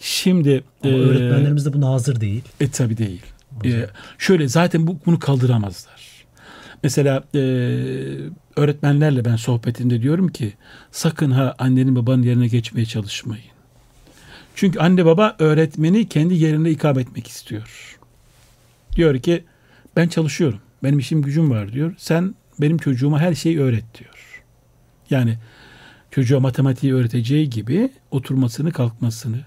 Şimdi 0.00 0.64
Ama 0.84 0.92
e, 0.92 0.96
öğretmenlerimiz 0.96 1.66
de 1.66 1.72
buna 1.72 1.88
hazır 1.88 2.20
değil. 2.20 2.42
e 2.60 2.70
tabi 2.70 2.96
değil. 2.96 3.22
E, 3.64 3.86
şöyle 4.18 4.48
zaten 4.48 4.86
bu, 4.86 4.98
bunu 5.06 5.18
kaldıramazlar. 5.18 6.06
Mesela 6.82 7.24
e, 7.34 7.38
öğretmenlerle 8.56 9.24
ben 9.24 9.36
sohbetinde 9.36 10.02
diyorum 10.02 10.28
ki 10.28 10.52
sakın 10.90 11.30
ha 11.30 11.54
annenin 11.58 11.96
babanın 11.96 12.22
yerine 12.22 12.46
geçmeye 12.46 12.84
çalışmayın. 12.84 13.55
Çünkü 14.56 14.78
anne 14.78 15.04
baba 15.04 15.36
öğretmeni 15.38 16.08
kendi 16.08 16.34
yerine 16.34 16.70
ikame 16.70 17.02
etmek 17.02 17.26
istiyor. 17.28 17.98
Diyor 18.96 19.18
ki 19.18 19.44
ben 19.96 20.08
çalışıyorum. 20.08 20.60
Benim 20.82 20.98
işim 20.98 21.22
gücüm 21.22 21.50
var 21.50 21.72
diyor. 21.72 21.94
Sen 21.98 22.34
benim 22.60 22.78
çocuğuma 22.78 23.20
her 23.20 23.34
şeyi 23.34 23.60
öğret 23.60 23.84
diyor. 23.98 24.42
Yani 25.10 25.38
çocuğa 26.10 26.40
matematiği 26.40 26.94
öğreteceği 26.94 27.50
gibi 27.50 27.90
oturmasını 28.10 28.72
kalkmasını 28.72 29.44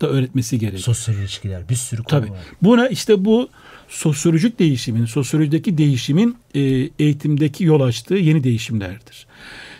da 0.00 0.08
öğretmesi 0.08 0.58
gerekiyor. 0.58 0.82
Sosyal 0.82 1.16
ilişkiler 1.16 1.68
bir 1.68 1.74
sürü 1.74 2.02
konu 2.02 2.20
Tabii. 2.20 2.30
var. 2.30 2.38
Buna 2.62 2.88
işte 2.88 3.24
bu 3.24 3.48
sosyolojik 3.88 4.58
değişimin, 4.58 5.04
sosyolojideki 5.04 5.78
değişimin 5.78 6.36
e, 6.54 6.60
eğitimdeki 6.98 7.64
yol 7.64 7.80
açtığı 7.80 8.14
yeni 8.14 8.44
değişimlerdir. 8.44 9.26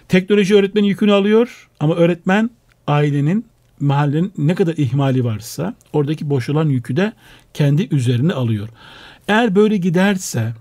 Teknoloji 0.08 0.54
öğretmenin 0.54 0.86
yükünü 0.86 1.12
alıyor 1.12 1.68
ama 1.80 1.94
öğretmen 1.94 2.50
ailenin, 2.86 3.46
mahallenin 3.80 4.33
ne 4.38 4.54
kadar 4.54 4.75
ihmali 4.76 5.25
varsa 5.25 5.75
oradaki 5.92 6.30
boşalan 6.30 6.68
yükü 6.68 6.97
de 6.97 7.12
kendi 7.54 7.95
üzerine 7.95 8.33
alıyor. 8.33 8.68
Eğer 9.28 9.54
böyle 9.54 9.76
giderse 9.76 10.54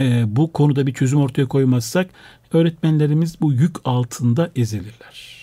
e, 0.00 0.24
bu 0.36 0.52
konuda 0.52 0.86
bir 0.86 0.94
çözüm 0.94 1.20
ortaya 1.20 1.46
koymazsak 1.46 2.10
öğretmenlerimiz 2.52 3.40
bu 3.40 3.52
yük 3.52 3.76
altında 3.84 4.50
ezilirler. 4.56 5.34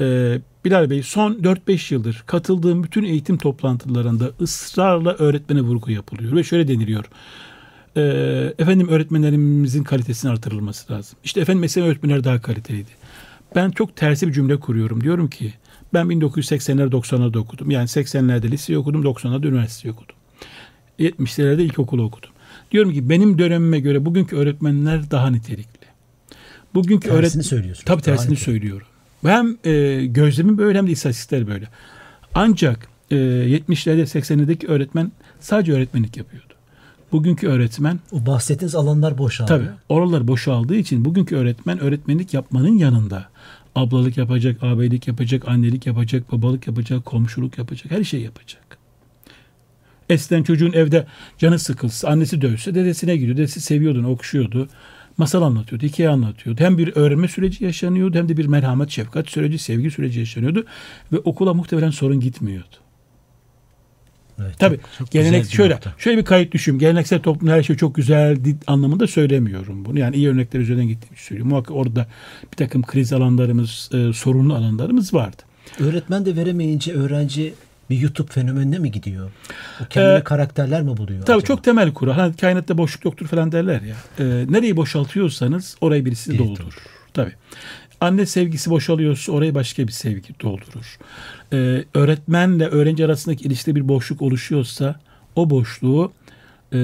Ee, 0.00 0.40
Bilal 0.64 0.90
Bey 0.90 1.02
son 1.02 1.34
4-5 1.34 1.94
yıldır 1.94 2.22
katıldığım 2.26 2.84
bütün 2.84 3.04
eğitim 3.04 3.38
toplantılarında 3.38 4.30
ısrarla 4.40 5.14
öğretmene 5.14 5.60
vurgu 5.60 5.90
yapılıyor 5.90 6.36
ve 6.36 6.44
şöyle 6.44 6.68
deniliyor. 6.68 7.04
Ee, 7.96 8.54
efendim 8.58 8.88
öğretmenlerimizin 8.88 9.84
kalitesinin 9.84 10.32
artırılması 10.32 10.92
lazım. 10.92 11.18
İşte 11.24 11.40
efendim 11.40 11.60
mesela 11.60 11.86
öğretmenler 11.86 12.24
daha 12.24 12.40
kaliteliydi. 12.40 12.90
Ben 13.54 13.70
çok 13.70 13.96
tersi 13.96 14.28
bir 14.28 14.32
cümle 14.32 14.56
kuruyorum. 14.56 15.04
Diyorum 15.04 15.30
ki 15.30 15.54
ben 15.94 16.06
1980'ler 16.06 16.90
90'larda 16.90 17.38
okudum. 17.38 17.70
Yani 17.70 17.86
80'lerde 17.86 18.50
lise 18.50 18.78
okudum, 18.78 19.02
90'larda 19.04 19.46
üniversite 19.48 19.90
okudum. 19.90 20.16
70'lerde 20.98 21.62
ilkokulu 21.62 22.02
okudum. 22.02 22.30
Diyorum 22.72 22.92
ki 22.92 23.08
benim 23.08 23.38
dönemime 23.38 23.80
göre 23.80 24.04
bugünkü 24.04 24.36
öğretmenler 24.36 25.10
daha 25.10 25.30
nitelikli. 25.30 25.86
Bugünkü 26.74 27.08
Tersini 27.08 27.18
öğretmen 27.18 27.42
söylüyorsunuz. 27.42 27.84
Tabii 27.84 28.02
tersini 28.02 28.24
nitelikli. 28.24 28.44
söylüyorum. 28.44 28.86
Hem 29.22 29.56
e, 29.64 30.06
gözlemim 30.06 30.58
böyle 30.58 30.78
hem 30.78 30.86
de 30.86 30.90
istatistikler 30.90 31.46
böyle. 31.46 31.68
Ancak 32.34 32.88
e, 33.10 33.16
70'lerde 33.16 34.02
80'lerdeki 34.02 34.66
öğretmen 34.66 35.12
sadece 35.40 35.72
öğretmenlik 35.72 36.16
yapıyordu. 36.16 36.54
Bugünkü 37.12 37.48
öğretmen 37.48 38.00
O 38.12 38.26
bahsettiğiniz 38.26 38.74
alanlar 38.74 39.18
boşaldı. 39.18 39.48
tabii 39.48 39.68
oralar 39.88 40.28
boşaldığı 40.28 40.74
için 40.76 41.04
bugünkü 41.04 41.36
öğretmen 41.36 41.78
öğretmenlik 41.80 42.34
yapmanın 42.34 42.78
yanında 42.78 43.28
ablalık 43.78 44.16
yapacak, 44.16 44.62
ağabeylik 44.62 45.08
yapacak, 45.08 45.48
annelik 45.48 45.86
yapacak, 45.86 46.32
babalık 46.32 46.66
yapacak, 46.66 47.04
komşuluk 47.04 47.58
yapacak, 47.58 47.90
her 47.92 48.04
şey 48.04 48.20
yapacak. 48.20 48.78
Eskiden 50.08 50.42
çocuğun 50.42 50.72
evde 50.72 51.06
canı 51.38 51.58
sıkılsa, 51.58 52.08
annesi 52.08 52.40
dövse 52.40 52.74
dedesine 52.74 53.16
gidiyor. 53.16 53.36
Dedesi 53.36 53.60
seviyordu, 53.60 54.06
okşuyordu. 54.06 54.68
Masal 55.18 55.42
anlatıyordu, 55.42 55.86
hikaye 55.86 56.08
anlatıyordu. 56.08 56.60
Hem 56.60 56.78
bir 56.78 56.96
öğrenme 56.96 57.28
süreci 57.28 57.64
yaşanıyordu 57.64 58.18
hem 58.18 58.28
de 58.28 58.36
bir 58.36 58.46
merhamet, 58.46 58.90
şefkat 58.90 59.28
süreci, 59.28 59.58
sevgi 59.58 59.90
süreci 59.90 60.18
yaşanıyordu. 60.18 60.64
Ve 61.12 61.18
okula 61.18 61.54
muhtemelen 61.54 61.90
sorun 61.90 62.20
gitmiyordu. 62.20 62.76
Evet, 64.42 64.54
Tabii 64.58 64.76
çok- 64.76 64.92
çok 64.98 65.10
gelenek 65.10 65.50
şöyle 65.50 65.74
nokta. 65.74 65.92
şöyle 65.98 66.18
bir 66.18 66.24
kayıt 66.24 66.52
düşün. 66.52 66.78
Geleneksel 66.78 67.18
toplumda 67.20 67.52
her 67.54 67.62
şey 67.62 67.76
çok 67.76 67.94
güzel 67.94 68.36
anlamında 68.66 69.06
söylemiyorum 69.06 69.84
bunu. 69.84 69.98
Yani 69.98 70.16
iyi 70.16 70.28
örnekler 70.28 70.60
üzerinden 70.60 70.88
gittiğimi 70.88 71.18
söylüyorum. 71.18 71.50
Muhakkak 71.52 71.76
orada 71.76 72.06
bir 72.52 72.56
takım 72.56 72.82
kriz 72.82 73.12
alanlarımız, 73.12 73.90
e, 73.94 74.12
sorunlu 74.12 74.54
alanlarımız 74.54 75.14
vardı. 75.14 75.42
Öğretmen 75.80 76.26
de 76.26 76.36
veremeyince 76.36 76.92
öğrenci 76.92 77.54
bir 77.90 77.98
YouTube 78.00 78.32
fenomenine 78.32 78.78
mi 78.78 78.90
gidiyor? 78.90 79.30
O 79.80 79.84
kendine 79.90 80.14
Ee, 80.18 80.24
karakterler 80.24 80.82
mi 80.82 80.96
buluyor? 80.96 81.20
Tabii 81.26 81.36
acaba? 81.38 81.46
çok 81.46 81.64
temel 81.64 81.92
kural. 81.92 82.12
Hani 82.12 82.36
kainatta 82.36 82.78
boşluk 82.78 83.04
yoktur 83.04 83.26
falan 83.26 83.52
derler 83.52 83.80
ya. 83.82 83.96
E, 84.18 84.24
nereyi 84.52 84.76
boşaltıyorsanız 84.76 85.76
orayı 85.80 86.04
birisi 86.04 86.30
Biri 86.30 86.38
doldurur. 86.38 86.74
Tabii. 87.14 87.32
Anne 88.00 88.26
sevgisi 88.26 88.70
boşalıyorsa 88.70 89.32
orayı 89.32 89.54
başka 89.54 89.86
bir 89.86 89.92
sevgi 89.92 90.40
doldurur. 90.40 90.98
E, 91.52 91.84
öğretmenle 91.94 92.66
öğrenci 92.66 93.04
arasındaki 93.04 93.44
ilişkide 93.44 93.74
bir 93.74 93.88
boşluk 93.88 94.22
oluşuyorsa 94.22 95.00
o 95.36 95.50
boşluğu 95.50 96.12
e, 96.72 96.78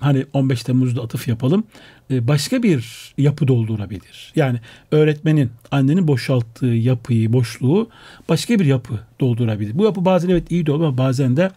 hani 0.00 0.26
15 0.32 0.62
Temmuz'da 0.62 1.02
atıf 1.02 1.28
yapalım. 1.28 1.64
e, 2.10 2.28
başka 2.28 2.62
bir 2.62 3.14
yapı 3.18 3.48
doldurabilir. 3.48 4.32
Yani 4.36 4.60
öğretmenin, 4.92 5.50
annenin 5.70 6.08
boşalttığı 6.08 6.66
yapıyı, 6.66 7.32
boşluğu 7.32 7.88
başka 8.28 8.58
bir 8.58 8.64
yapı 8.64 9.00
doldurabilir. 9.20 9.78
Bu 9.78 9.84
yapı 9.84 10.04
bazen 10.04 10.28
evet 10.28 10.50
iyi 10.50 10.66
de 10.66 10.72
olur 10.72 10.84
ama 10.84 10.98
bazen 10.98 11.36
de 11.36 11.50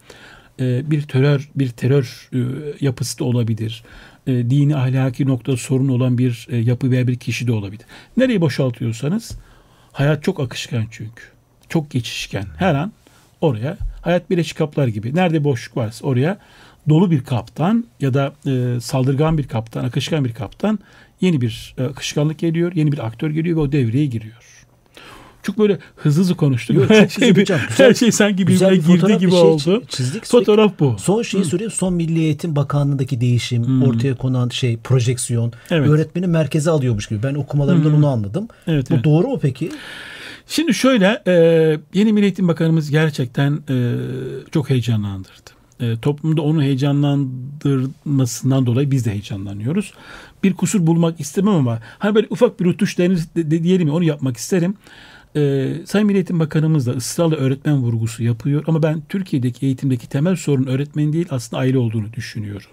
e, 0.60 0.90
bir 0.90 1.02
terör 1.02 1.50
bir 1.56 1.68
terör 1.68 2.28
e, 2.34 2.38
yapısı 2.80 3.18
da 3.18 3.24
olabilir. 3.24 3.82
E, 4.26 4.50
dini 4.50 4.76
ahlaki 4.76 5.26
nokta 5.26 5.56
sorun 5.56 5.88
olan 5.88 6.18
bir 6.18 6.46
e, 6.50 6.56
yapı 6.56 6.90
veya 6.90 7.06
bir 7.06 7.16
kişi 7.16 7.46
de 7.46 7.52
olabilir. 7.52 7.86
Nereyi 8.16 8.40
boşaltıyorsanız 8.40 9.38
hayat 9.92 10.22
çok 10.22 10.40
akışkan 10.40 10.84
çünkü. 10.90 11.22
Çok 11.68 11.90
geçişken. 11.90 12.44
Her 12.56 12.74
an 12.74 12.92
oraya 13.40 13.78
hayat 14.02 14.30
bileşik 14.30 14.58
kaplar 14.58 14.88
gibi. 14.88 15.14
Nerede 15.14 15.44
boşluk 15.44 15.76
varsa 15.76 16.06
oraya 16.06 16.38
dolu 16.88 17.10
bir 17.10 17.24
kaptan 17.24 17.84
ya 18.00 18.14
da 18.14 18.32
e, 18.46 18.80
saldırgan 18.80 19.38
bir 19.38 19.48
kaptan, 19.48 19.84
akışkan 19.84 20.24
bir 20.24 20.34
kaptan 20.34 20.78
yeni 21.20 21.40
bir 21.40 21.74
e, 21.78 21.82
akışkanlık 21.82 22.38
geliyor, 22.38 22.72
yeni 22.74 22.92
bir 22.92 23.06
aktör 23.06 23.30
geliyor 23.30 23.56
ve 23.56 23.60
o 23.60 23.72
devreye 23.72 24.06
giriyor. 24.06 24.61
Çok 25.42 25.58
böyle 25.58 25.78
hızlı 25.96 26.20
hızlı 26.22 26.34
konuştuk. 26.34 26.76
Yok, 26.76 26.86
her, 26.90 27.08
şey, 27.08 27.32
güzel- 27.34 27.58
her 27.58 27.94
şey 27.94 28.12
sanki 28.12 28.46
birbirine 28.46 28.70
bir 28.70 28.76
girdi 28.82 29.18
gibi 29.18 29.26
bir 29.30 29.36
şey 29.36 29.40
oldu. 29.40 29.82
çizdik. 29.88 30.26
Fotoğraf 30.26 30.72
bu. 30.80 30.96
Son 30.98 31.22
şeyi 31.22 31.44
sorayım. 31.44 31.70
Son 31.72 31.94
Milli 31.94 32.20
Eğitim 32.20 32.56
Bakanlığı'ndaki 32.56 33.20
değişim, 33.20 33.82
ortaya 33.82 34.14
konan 34.14 34.48
şey, 34.48 34.76
projeksiyon, 34.76 35.52
Evet. 35.70 35.88
öğretmeni 35.88 36.26
merkeze 36.26 36.70
alıyormuş 36.70 37.06
gibi. 37.06 37.22
Ben 37.22 37.34
okumalarımdan 37.34 37.94
onu 37.94 38.06
anladım. 38.06 38.48
Evet, 38.66 38.90
Bu 38.90 38.94
evet. 38.94 39.04
doğru 39.04 39.28
mu 39.28 39.38
peki? 39.42 39.70
Şimdi 40.46 40.74
şöyle 40.74 41.22
e, 41.26 41.32
yeni 41.94 42.12
Milli 42.12 42.24
Eğitim 42.24 42.48
Bakanımız 42.48 42.90
gerçekten 42.90 43.58
e, 43.70 43.94
çok 44.52 44.70
heyecanlandırdı. 44.70 45.50
E, 45.80 45.96
toplumda 46.02 46.42
onu 46.42 46.62
heyecanlandırmasından 46.62 48.66
dolayı 48.66 48.90
biz 48.90 49.04
de 49.04 49.10
heyecanlanıyoruz. 49.10 49.92
Bir 50.44 50.54
kusur 50.54 50.86
bulmak 50.86 51.20
istemem 51.20 51.54
ama 51.54 51.78
hani 51.98 52.14
böyle 52.14 52.26
ufak 52.30 52.60
bir 52.60 52.64
rutuş 52.64 52.98
deniz, 52.98 53.34
de, 53.34 53.50
de- 53.50 53.62
diyelim 53.64 53.88
ya 53.88 53.94
onu 53.94 54.04
yapmak 54.04 54.36
isterim. 54.36 54.74
E, 55.36 55.72
Sayın 55.86 56.06
Milli 56.06 56.16
Eğitim 56.16 56.40
Bakanımız 56.40 56.86
da 56.86 56.90
ısrarla 56.90 57.36
öğretmen 57.36 57.76
vurgusu 57.76 58.22
yapıyor 58.22 58.64
ama 58.66 58.82
ben 58.82 59.02
Türkiye'deki 59.08 59.66
eğitimdeki 59.66 60.08
temel 60.08 60.36
sorun 60.36 60.66
öğretmen 60.66 61.12
değil 61.12 61.26
aslında 61.30 61.60
aile 61.60 61.78
olduğunu 61.78 62.12
düşünüyorum. 62.12 62.70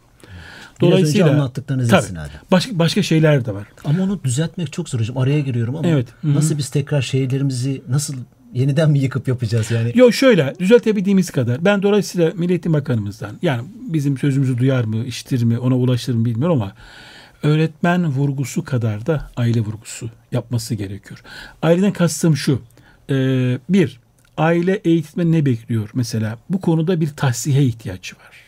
Biraz 0.82 1.10
önce 1.10 1.25
anlattıklarınız 1.25 1.89
tabii, 1.89 2.01
istinaden. 2.01 2.32
başka, 2.51 2.80
başka 2.80 3.04
şeyler 3.04 3.46
de 3.46 3.54
var. 3.54 3.68
Ama 3.86 4.04
onu 4.04 4.24
düzeltmek 4.24 4.74
çok 4.74 4.89
zor 4.89 5.00
hocam. 5.00 5.18
Araya 5.18 5.39
giriyorum 5.39 5.75
ama 5.75 5.88
Evet. 5.88 6.08
Nasıl 6.24 6.58
biz 6.58 6.70
tekrar 6.70 7.01
şehirlerimizi 7.01 7.82
nasıl 7.89 8.16
yeniden 8.54 8.92
mi 8.92 9.00
yıkıp 9.00 9.28
yapacağız 9.28 9.72
yani? 9.72 9.92
Yok 9.96 10.13
şöyle 10.13 10.54
düzeltebildiğimiz 10.60 11.30
kadar. 11.30 11.66
Ben 11.66 11.84
dolayısıyla 11.84 12.32
Milli 12.36 12.51
Eğitim 12.51 12.74
Bakanımızdan 12.74 13.32
yani 13.42 13.62
bizim 13.94 14.18
sözümüzü 14.18 14.58
duyar 14.58 14.84
mı, 14.84 15.06
işitir 15.06 15.44
mi, 15.44 15.60
ona 15.60 15.78
ulaşır 15.78 16.13
mı 16.13 16.25
bilmiyorum 16.25 16.62
ama 16.62 16.74
öğretmen 17.43 18.08
vurgusu 18.08 18.63
kadar 18.63 19.05
da 19.05 19.31
aile 19.36 19.62
vurgusu 19.62 20.10
yapması 20.31 20.75
gerekiyor. 20.75 21.24
Aileden 21.62 21.93
kastım 21.93 22.38
şu. 22.38 22.62
e, 23.10 23.15
bir, 23.69 24.00
aile 24.38 24.75
eğitmen 24.75 25.31
ne 25.31 25.46
bekliyor 25.46 25.89
mesela? 25.93 26.38
Bu 26.50 26.62
konuda 26.62 27.01
bir 27.01 27.08
tahsihe 27.08 27.63
ihtiyaç 27.63 28.13
var. 28.13 28.39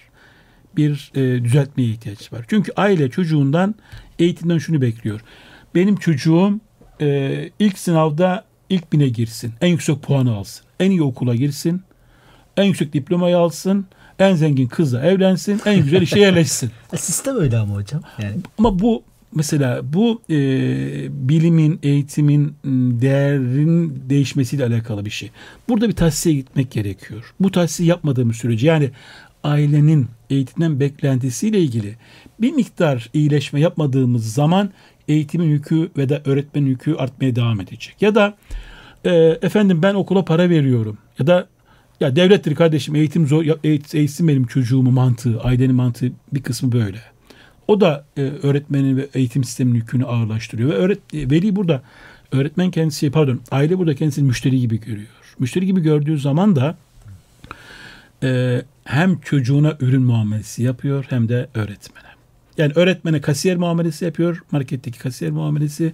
Bir 0.76 1.12
e, 1.16 1.44
düzeltmeye 1.44 1.90
ihtiyaç 1.90 2.34
var. 2.34 2.46
Çünkü 2.48 2.72
aile 2.76 3.10
çocuğundan 3.10 3.76
eğitimden 4.20 4.58
şunu 4.58 4.82
bekliyor. 4.82 5.22
Benim 5.76 5.96
çocuğum 5.96 6.60
e, 7.02 7.50
ilk 7.60 7.78
sınavda 7.78 8.46
ilk 8.70 8.94
bine 8.94 9.10
girsin. 9.10 9.54
En 9.62 9.68
yüksek 9.68 10.02
puanı 10.02 10.36
alsın. 10.36 10.66
En 10.80 10.92
iyi 10.92 11.02
okula 11.02 11.36
girsin. 11.36 11.82
En 12.58 12.64
yüksek 12.64 12.94
diplomayı 12.94 13.38
alsın. 13.38 13.86
En 14.22 14.36
zengin 14.36 14.68
kızla 14.68 15.02
evlensin. 15.06 15.62
En 15.66 15.84
güzel 15.84 16.02
işe 16.02 16.20
yerleşsin. 16.20 16.72
E, 16.94 16.98
Sistem 16.98 17.36
öyle 17.36 17.58
ama 17.58 17.76
hocam. 17.76 18.02
Yani 18.22 18.36
Ama 18.58 18.80
bu 18.80 19.04
mesela 19.36 19.94
bu 19.94 20.22
e, 20.30 20.36
bilimin, 21.30 21.80
eğitimin 21.84 22.56
değerin 23.02 24.04
değişmesiyle 24.10 24.66
alakalı 24.66 25.06
bir 25.06 25.10
şey. 25.10 25.32
Burada 25.70 25.90
bir 25.90 25.96
tahsise 25.96 26.34
gitmek 26.34 26.72
gerekiyor. 26.72 27.34
Bu 27.40 27.52
tahsisi 27.52 27.86
yapmadığımız 27.86 28.36
sürece 28.36 28.68
yani 28.68 28.92
ailenin 29.44 30.08
eğitimden 30.30 30.80
beklentisiyle 30.80 31.60
ilgili 31.60 31.96
bir 32.42 32.52
miktar 32.52 33.10
iyileşme 33.14 33.60
yapmadığımız 33.60 34.34
zaman 34.34 34.70
eğitimin 35.08 35.48
yükü 35.48 35.90
ve 35.98 36.10
de 36.10 36.22
öğretmenin 36.26 36.68
yükü 36.68 36.96
artmaya 36.96 37.36
devam 37.36 37.62
edecek. 37.62 37.96
Ya 38.02 38.16
da 38.16 38.38
e, 39.06 39.40
efendim 39.42 39.84
ben 39.84 39.94
okula 39.94 40.26
para 40.26 40.50
veriyorum 40.50 40.98
ya 41.20 41.28
da 41.28 41.48
ya 42.02 42.16
devlettir 42.16 42.56
kardeşim 42.56 42.96
eğitim 42.96 43.28
zor 43.28 43.44
eğit- 43.44 43.98
eğitsin 43.98 44.28
benim 44.28 44.46
çocuğumu 44.46 44.92
mantığı, 44.92 45.42
ailenin 45.42 45.76
mantığı 45.76 46.12
bir 46.34 46.44
kısmı 46.44 46.72
böyle. 46.72 47.02
O 47.68 47.82
da 47.82 48.06
e, 48.18 48.22
öğretmenin 48.22 48.98
ve 48.98 49.08
eğitim 49.14 49.44
sisteminin 49.44 49.76
yükünü 49.76 50.06
ağırlaştırıyor 50.06 50.70
ve 50.70 50.74
öğret 50.74 51.00
e, 51.14 51.30
veli 51.30 51.56
burada 51.56 51.82
öğretmen 52.32 52.72
kendisi 52.72 53.12
pardon 53.12 53.42
aile 53.52 53.78
burada 53.78 53.96
kendisini 53.96 54.28
müşteri 54.28 54.60
gibi 54.60 54.80
görüyor. 54.80 55.08
Müşteri 55.40 55.66
gibi 55.66 55.82
gördüğü 55.82 56.18
zaman 56.18 56.56
da 56.56 56.78
e, 58.24 58.62
hem 58.84 59.20
çocuğuna 59.20 59.78
ürün 59.80 60.02
muamelesi 60.02 60.64
yapıyor 60.64 61.06
hem 61.10 61.30
de 61.30 61.48
öğretmene. 61.54 62.11
Yani 62.58 62.72
öğretmene 62.76 63.22
kasiyer 63.22 63.58
muamelesi 63.58 64.06
yapıyor, 64.06 64.44
marketteki 64.52 65.00
kasiyer 65.00 65.32
muamelesi, 65.32 65.94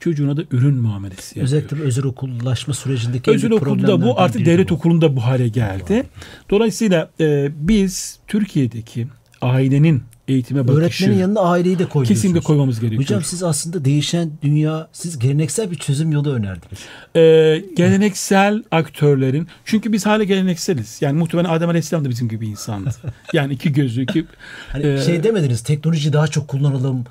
çocuğuna 0.00 0.36
da 0.36 0.42
ürün 0.50 0.74
muamelesi 0.76 1.38
yapıyor. 1.38 1.44
özellikle 1.44 1.80
özel 1.86 2.04
okullaşma 2.04 2.74
sürecindeki 2.74 3.30
Özel 3.30 3.50
okulda 3.50 4.02
bu 4.02 4.20
artık 4.20 4.46
devlet 4.46 4.70
bu. 4.70 4.74
okulunda 4.74 5.16
bu 5.16 5.24
hale 5.24 5.48
geldi. 5.48 6.02
Dolayısıyla 6.50 7.10
e, 7.20 7.48
biz 7.54 8.18
Türkiye'deki 8.26 9.06
ailenin 9.40 10.02
eğitime 10.28 10.68
bakışı 10.68 10.80
Öğretmenin 10.80 11.20
yanına 11.20 11.40
aileyi 11.40 11.78
de 11.78 11.88
koyuyorsunuz. 11.88 12.08
kesinlikle 12.22 12.40
koymamız 12.46 12.80
gerekiyor. 12.80 13.02
Hocam 13.02 13.22
siz 13.24 13.42
aslında 13.42 13.84
değişen 13.84 14.30
dünya, 14.42 14.88
siz 14.92 15.18
geleneksel 15.18 15.70
bir 15.70 15.76
çözüm 15.76 16.12
yolu 16.12 16.32
önerdiniz. 16.32 16.78
e, 17.16 17.64
geleneksel 17.76 18.62
aktörlerin 18.70 19.48
çünkü 19.64 19.92
biz 19.92 20.06
hala 20.06 20.24
gelenekseliz. 20.24 20.98
Yani 21.02 21.18
muhtemelen 21.18 21.48
Adem 21.50 21.68
Aleyhisselam 21.68 22.04
da 22.04 22.10
bizim 22.10 22.28
gibi 22.28 22.46
insandı. 22.46 22.90
Yani 23.32 23.52
iki 23.52 23.72
gözlü 23.72 24.02
iki 24.02 24.26
Hani 24.72 24.86
Ee, 24.86 24.98
şey 24.98 25.22
demediniz, 25.22 25.62
teknolojiyi 25.62 26.12
daha 26.12 26.26
çok 26.28 26.48
kullanalım. 26.48 27.04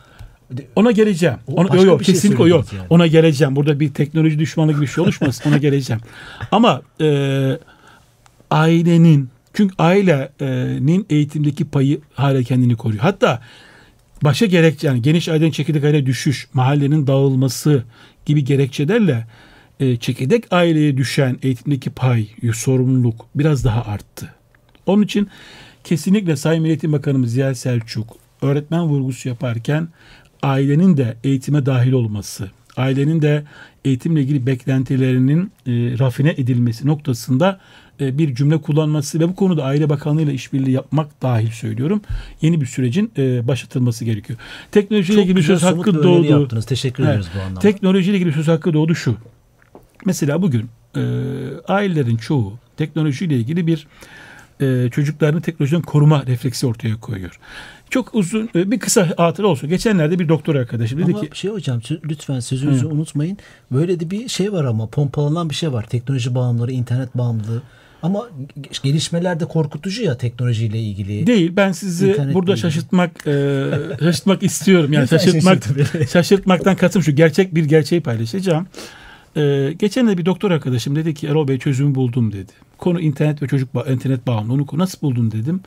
ona 0.76 0.92
geleceğim. 0.92 1.38
Ona, 1.48 1.76
yok, 1.76 1.86
yok, 1.86 2.04
şey 2.04 2.16
kesinlikle 2.16 2.50
yok. 2.50 2.74
yani. 2.74 2.86
Ona 2.90 3.08
geleceğim. 3.08 3.56
Burada 3.56 3.80
bir 3.80 3.94
teknoloji 3.94 4.40
düşmanlığı 4.40 4.72
gibi 4.74 4.82
bir 4.82 4.88
şey 4.88 5.04
oluşmasın. 5.04 5.50
Ona 5.50 5.58
geleceğim. 5.58 6.02
Ama 6.52 6.82
e, 7.02 7.08
ailenin 8.52 9.30
çünkü 9.56 9.76
ailenin 9.78 11.06
eğitimdeki 11.10 11.66
payı 11.66 12.02
hala 12.14 12.44
kendini 12.44 12.76
koruyor. 12.76 13.02
Hatta 13.02 13.42
başka 14.24 14.46
gerekçe 14.46 14.88
yani 14.88 15.02
geniş 15.02 15.30
aileden 15.30 15.52
çekirdek 15.52 15.84
aile 15.84 16.06
düşüş, 16.06 16.48
mahallenin 16.54 17.08
dağılması 17.08 17.84
gibi 18.26 18.44
gerekçelerle 18.44 19.28
e, 19.80 19.98
çekirdek 19.98 20.54
aileye 20.54 20.98
düşen 20.98 21.38
eğitimdeki 21.44 21.90
pay, 21.90 22.28
sorumluluk 22.54 23.26
biraz 23.36 23.64
daha 23.64 23.86
arttı. 23.86 24.34
Onun 24.86 25.04
için 25.04 25.28
kesinlikle 25.84 26.36
Sayın 26.36 26.62
Milli 26.62 26.72
Eğitim 26.72 26.94
Bakanımız 26.94 27.32
Ziya 27.32 27.56
Selçuk 27.56 28.18
öğretmen 28.42 28.84
vurgusu 28.84 29.30
yaparken 29.30 29.88
ailenin 30.44 30.98
de 30.98 31.18
eğitime 31.24 31.66
dahil 31.66 31.92
olması, 31.92 32.52
ailenin 32.78 33.22
de 33.22 33.44
eğitimle 33.86 34.22
ilgili 34.22 34.46
beklentilerinin 34.46 35.52
e, 35.68 35.72
rafine 36.00 36.30
edilmesi 36.30 36.88
noktasında 36.88 37.60
e, 38.02 38.18
bir 38.18 38.36
cümle 38.36 38.62
kullanması 38.62 39.20
ve 39.20 39.28
bu 39.30 39.36
konuda 39.36 39.64
Aile 39.64 39.90
Bakanlığı 39.90 40.22
ile 40.22 40.34
işbirliği 40.34 40.72
yapmak 40.72 41.22
dahil 41.22 41.52
söylüyorum. 41.52 42.02
Yeni 42.42 42.62
bir 42.62 42.66
sürecin 42.66 43.12
e, 43.18 43.48
başlatılması 43.48 44.06
gerekiyor. 44.06 44.40
Teknolojiyle 44.72 45.22
Çok 45.22 45.30
ilgili 45.30 45.44
söz 45.44 45.64
hakkı 45.64 46.04
doğdu. 46.04 46.26
yaptınız. 46.26 46.66
Teşekkür 46.66 47.04
Evet. 47.04 47.14
ederiz 47.14 47.28
bu 47.36 47.40
anlamda. 47.40 47.60
Teknolojiyle 47.60 48.18
ilgili 48.18 48.34
söz 48.34 48.48
hakkı 48.48 48.74
doğdu 48.74 48.96
şu. 48.96 49.16
Mesela 50.06 50.42
bugün 50.42 50.70
e, 50.96 51.02
ailelerin 51.68 52.18
çoğu 52.18 52.54
teknolojiyle 52.78 53.36
ilgili 53.36 53.68
bir 53.68 53.88
e, 54.62 54.90
çocuklarını 54.90 55.42
teknolojiden 55.42 55.82
koruma 55.82 56.26
refleksi 56.26 56.68
ortaya 56.68 57.00
koyuyor. 57.00 57.40
Çok 57.90 58.16
uzun 58.16 58.50
e, 58.56 58.72
bir 58.72 58.80
kısa 58.80 59.14
hatıra 59.18 59.48
olsun. 59.48 59.70
Geçenlerde 59.70 60.20
bir 60.20 60.30
doktor 60.30 60.56
arkadaşım 60.56 61.00
dedi 61.00 61.12
ama 61.12 61.22
ki 61.22 61.30
şey 61.34 61.52
hocam 61.52 61.82
lütfen 62.04 62.40
sözünüzü 62.40 62.86
unutmayın. 62.86 63.38
Böyle 63.72 64.00
de 64.00 64.12
bir 64.12 64.28
şey 64.28 64.52
var 64.54 64.66
ama 64.66 64.88
pompalanan 64.88 65.50
bir 65.50 65.56
şey 65.56 65.74
var. 65.74 65.86
Teknoloji 65.90 66.36
bağımlılığı, 66.36 66.72
internet 66.72 67.18
bağımlılığı. 67.18 67.62
Ama 68.04 68.20
ge- 68.62 68.84
gelişmeler 68.84 69.40
de 69.40 69.46
korkutucu 69.46 70.04
ya 70.04 70.18
teknolojiyle 70.18 70.80
ilgili. 70.80 71.28
değil 71.28 71.54
ben 71.56 71.72
sizi 71.72 72.08
İnternetle 72.10 72.34
burada 72.34 72.52
ilgili. 72.52 72.62
şaşırtmak 72.62 73.28
e, 73.28 73.64
şaşırtmak 74.00 74.44
istiyorum. 74.50 74.94
Yani 74.94 75.08
şaşırtmak 75.08 75.64
şaşırtmaktan 76.12 76.76
kasım 76.76 77.04
şu 77.04 77.12
gerçek 77.16 77.56
bir 77.56 77.66
gerçeği 77.66 78.02
paylaşacağım. 78.02 78.68
E, 79.38 79.74
geçen 79.80 80.08
de 80.08 80.18
bir 80.18 80.26
doktor 80.26 80.52
arkadaşım 80.52 80.96
dedi 80.96 81.14
ki 81.14 81.28
Erol 81.28 81.48
Bey 81.48 81.60
çözümü 81.60 81.96
buldum 81.96 82.32
dedi. 82.34 82.52
Konu 82.78 83.00
internet 83.02 83.42
ve 83.42 83.48
çocuk 83.48 83.74
ba- 83.76 83.94
internet 83.94 84.28
bağımlı. 84.28 84.54
Onu 84.54 84.66
nasıl 84.74 85.02
buldun 85.02 85.32
dedim. 85.32 85.60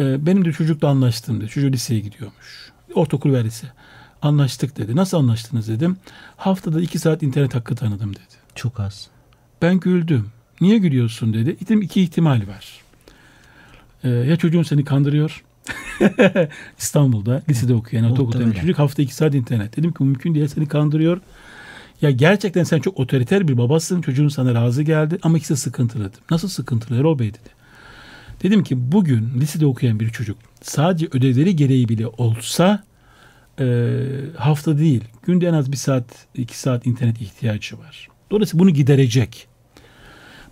E, 0.00 0.26
benim 0.26 0.44
de 0.44 0.52
çocukla 0.52 0.88
anlaştım 0.88 1.40
dedi. 1.40 1.48
Çocuğu 1.50 1.72
liseye 1.72 2.00
gidiyormuş. 2.00 2.70
Ortaokul 2.94 3.32
ve 3.32 3.44
lise. 3.44 3.66
Anlaştık 4.22 4.76
dedi. 4.78 4.96
Nasıl 4.96 5.16
anlaştınız 5.16 5.68
dedim. 5.68 5.96
Haftada 6.36 6.80
iki 6.80 6.98
saat 6.98 7.22
internet 7.22 7.54
hakkı 7.54 7.74
tanıdım 7.76 8.10
dedi. 8.14 8.20
Çok 8.54 8.80
az. 8.80 9.08
Ben 9.62 9.80
güldüm. 9.80 10.26
Niye 10.60 10.78
gülüyorsun 10.78 11.34
dedi. 11.34 11.56
Dedim 11.60 11.82
iki 11.82 12.02
ihtimal 12.02 12.40
var. 12.48 12.80
Ee, 14.04 14.08
ya 14.08 14.36
çocuğun 14.36 14.62
seni 14.62 14.84
kandırıyor 14.84 15.44
İstanbul'da 16.78 17.42
lisede 17.48 17.74
okuyan, 17.74 18.10
ortaokulda 18.10 18.54
çocuk 18.54 18.78
hafta 18.78 19.02
iki 19.02 19.14
saat 19.14 19.34
internet. 19.34 19.76
Dedim 19.76 19.92
ki 19.92 20.04
mümkün 20.04 20.34
değil 20.34 20.48
seni 20.48 20.68
kandırıyor. 20.68 21.20
Ya 22.02 22.10
gerçekten 22.10 22.64
sen 22.64 22.78
çok 22.78 23.00
otoriter 23.00 23.48
bir 23.48 23.58
babasın. 23.58 24.00
Çocuğun 24.00 24.28
sana 24.28 24.54
razı 24.54 24.82
geldi 24.82 25.18
ama 25.22 25.38
ikisi 25.38 25.56
sıkıntılı. 25.56 26.04
dedim. 26.04 26.20
Nasıl 26.30 26.48
sıkıntılı 26.48 26.98
Erol 26.98 27.18
Bey 27.18 27.28
dedi. 27.28 27.48
Dedim 28.42 28.64
ki 28.64 28.92
bugün 28.92 29.40
lisede 29.40 29.66
okuyan 29.66 30.00
bir 30.00 30.10
çocuk 30.10 30.38
sadece 30.62 31.06
ödevleri 31.12 31.56
gereği 31.56 31.88
bile 31.88 32.06
olsa 32.06 32.84
e, 33.60 33.96
hafta 34.36 34.78
değil 34.78 35.04
günde 35.22 35.48
en 35.48 35.52
az 35.52 35.72
bir 35.72 35.76
saat 35.76 36.26
iki 36.34 36.58
saat 36.58 36.86
internet 36.86 37.20
ihtiyacı 37.20 37.78
var. 37.78 38.08
Dolayısıyla 38.30 38.62
bunu 38.62 38.70
giderecek. 38.70 39.49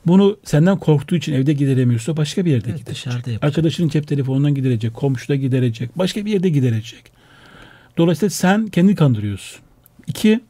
Bunu 0.09 0.39
senden 0.45 0.77
korktuğu 0.79 1.17
için 1.17 1.33
evde 1.33 1.53
gideremiyorsa 1.53 2.17
başka 2.17 2.45
bir 2.45 2.51
yerde 2.51 2.71
Evet, 2.71 2.79
giderecek. 2.81 3.07
dışarıda 3.07 3.31
yapacak. 3.31 3.45
Arkadaşının 3.45 3.89
cep 3.89 4.09
telefonundan 4.09 4.55
giderecek, 4.55 4.95
komşuda 4.95 5.37
giderecek, 5.37 5.99
başka 5.99 6.25
bir 6.25 6.33
yerde 6.33 6.49
giderecek. 6.49 7.13
Dolayısıyla 7.97 8.31
sen 8.31 8.67
kendini 8.67 8.95
kandırıyorsun. 8.95 9.61
İki, 10.07 10.41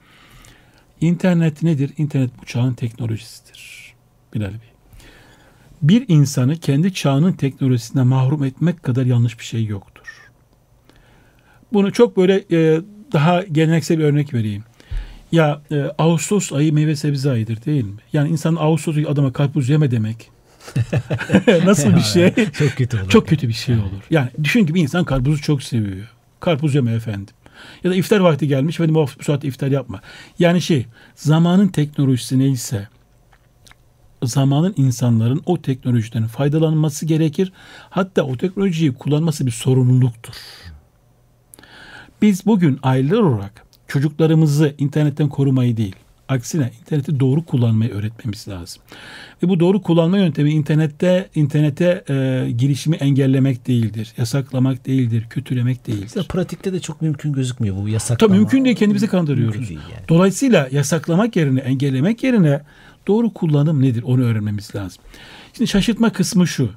internet 1.01 1.63
nedir? 1.63 1.91
İnternet 1.99 2.31
bu 2.43 2.47
çağın 2.47 2.75
teknolojisidir. 2.75 3.95
Bilal 4.35 4.51
Bey. 4.51 4.69
Bir 5.83 6.05
insanı 6.09 6.57
kendi 6.57 6.95
çağının 6.95 7.33
teknolojisinden 7.33 8.07
mahrum 8.07 8.45
etmek 8.45 8.83
kadar 8.83 9.07
yanlış 9.07 9.39
bir 9.39 9.45
şey 9.45 9.65
yoktur. 9.65 10.31
Bunu 11.73 11.93
çok 11.93 12.17
böyle 12.17 12.45
e, 12.51 12.81
daha 13.13 13.43
geleneksel 13.43 13.99
bir 13.99 14.05
örnek 14.05 14.35
vereyim. 14.35 14.65
Ya 15.33 15.61
e, 15.71 15.83
Ağustos 15.99 16.53
ayı 16.53 16.73
meyve 16.73 16.97
sebze 16.97 17.31
ayıdır 17.31 17.65
değil 17.65 17.85
mi? 17.85 18.01
Yani 18.13 18.29
insan 18.29 18.57
Ağustos 18.57 18.97
ayı 18.97 19.09
adama 19.09 19.33
karpuz 19.33 19.69
yeme 19.69 19.91
demek. 19.91 20.31
Nasıl 21.65 21.97
bir 21.97 22.01
şey? 22.15 22.35
Çok 22.53 22.71
kötü 22.71 23.01
olur. 23.01 23.09
Çok 23.09 23.29
kötü 23.29 23.49
bir 23.49 23.53
şey 23.53 23.75
olur. 23.75 24.03
Yani 24.11 24.29
düşün 24.45 24.67
ki 24.67 24.75
bir 24.75 24.83
insan 24.83 25.05
karpuzu 25.05 25.43
çok 25.43 25.63
seviyor. 25.63 26.15
Karpuz 26.41 26.75
yeme 26.75 26.93
efendim. 26.93 27.35
Ya 27.85 27.91
da 27.91 27.95
iftar 27.95 28.21
vakti 28.21 28.49
gelmiş 28.49 28.77
efendim 28.77 28.95
bu 28.95 29.07
saatte 29.23 29.49
iftar 29.49 29.69
yapma. 29.69 30.01
Yani 30.39 30.61
şey 30.61 30.87
zamanın 31.15 31.69
teknolojisi 31.69 32.39
neyse 32.39 32.89
zamanın 34.23 34.75
insanların 34.77 35.43
o 35.47 35.63
teknolojiden 35.63 36.27
faydalanması 36.27 37.07
gerekir. 37.07 37.53
Hatta 37.91 38.23
o 38.23 38.37
teknolojiyi 38.37 38.95
kullanması 38.95 39.47
bir 39.47 39.51
sorumluluktur. 39.51 40.35
Biz 42.23 42.47
bugün 42.47 42.79
aileler 42.83 43.19
olarak 43.19 43.68
çocuklarımızı 43.89 44.75
internetten 44.79 45.29
korumayı 45.29 45.77
değil, 45.77 45.97
aksine 46.29 46.71
interneti 46.81 47.21
doğru 47.21 47.45
kullanmayı 47.45 47.91
öğretmemiz 47.91 48.49
lazım. 48.49 48.83
Ve 49.43 49.49
bu 49.49 49.61
doğru 49.61 49.83
kullanma 49.83 50.19
yöntemi 50.19 50.51
internette 50.51 51.29
internete 51.35 52.05
e, 52.09 52.51
girişimi 52.51 52.97
engellemek 52.97 53.67
değildir, 53.67 54.15
yasaklamak 54.17 54.87
değildir, 54.87 55.27
kötülemek 55.31 55.87
değildir. 55.87 56.07
Aslında 56.07 56.27
pratikte 56.27 56.73
de 56.73 56.81
çok 56.81 57.03
mümkün 57.03 57.33
gözükmüyor 57.33 57.77
bu 57.77 57.89
yasaklama. 57.89 58.29
Tabii 58.29 58.39
mümkün 58.39 58.65
değil 58.65 58.77
kendimizi 58.77 59.07
kandırıyoruz. 59.07 59.69
Değil 59.69 59.81
yani. 59.93 60.09
Dolayısıyla 60.09 60.69
yasaklamak 60.73 61.37
yerine, 61.37 61.61
engellemek 61.61 62.23
yerine 62.23 62.63
doğru 63.07 63.33
kullanım 63.33 63.83
nedir 63.83 64.03
onu 64.03 64.23
öğrenmemiz 64.23 64.75
lazım. 64.75 65.03
Şimdi 65.57 65.71
şaşırtma 65.71 66.13
kısmı 66.13 66.47
şu. 66.47 66.71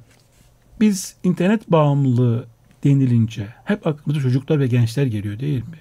Biz 0.80 1.16
internet 1.24 1.70
bağımlılığı 1.70 2.46
denilince 2.84 3.46
hep 3.64 3.86
aklımıza 3.86 4.22
çocuklar 4.22 4.60
ve 4.60 4.66
gençler 4.66 5.06
geliyor 5.06 5.40
değil 5.40 5.62
mi? 5.62 5.78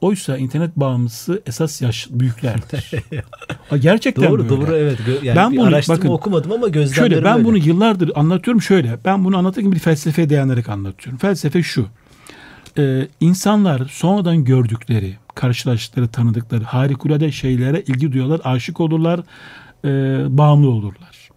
Oysa 0.00 0.36
internet 0.36 0.76
bağımlısı 0.76 1.42
esas 1.46 1.82
yaş 1.82 2.08
büyüklerdir. 2.10 2.90
Ha, 3.70 3.76
Gerçekten 3.76 4.30
Doğru 4.30 4.38
böyle. 4.38 4.48
doğru 4.66 4.76
evet. 4.76 4.98
Yani 5.22 5.36
Ben 5.36 5.56
bunu- 5.56 5.70
bakın, 5.88 6.08
okumadım 6.08 6.52
ama 6.52 6.68
gözlemlerim 6.68 7.12
Şöyle 7.12 7.24
ben 7.24 7.34
öyle. 7.36 7.44
bunu 7.44 7.56
yıllardır 7.56 8.10
anlatıyorum 8.14 8.62
şöyle. 8.62 8.98
Ben 9.04 9.24
bunu 9.24 9.36
anlatırken 9.38 9.72
bir 9.72 9.78
felsefeye 9.78 10.30
dayanarak 10.30 10.68
anlatıyorum. 10.68 11.18
Felsefe 11.18 11.62
şu. 11.62 11.86
Ee, 12.78 13.08
insanlar 13.20 13.88
sonradan 13.92 14.44
gördükleri, 14.44 15.16
karşılaştıkları, 15.34 16.08
tanıdıkları 16.08 16.64
harikulade 16.64 17.32
şeylere 17.32 17.80
ilgi 17.80 18.12
duyuyorlar, 18.12 18.40
aşık 18.44 18.80
olurlar, 18.80 19.20
e, 19.84 19.88
bağımlı 20.38 20.68
olurlar. 20.70 21.30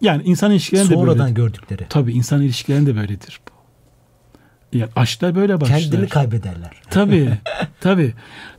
Yani 0.00 0.22
insan 0.22 0.50
ilişkilerinde 0.52 0.94
Sonradan 0.94 1.18
böyledir. 1.18 1.34
gördükleri. 1.36 1.86
Tabii 1.88 2.12
insan 2.12 2.42
ilişkilerinde 2.42 2.96
böyledir 2.96 3.40
Yani 4.78 4.90
aşklar 4.96 5.34
böyle 5.34 5.60
başlar. 5.60 5.80
Kendini 5.80 6.08
kaybederler. 6.08 6.70
Tabii. 6.90 7.30
tabii. 7.80 8.14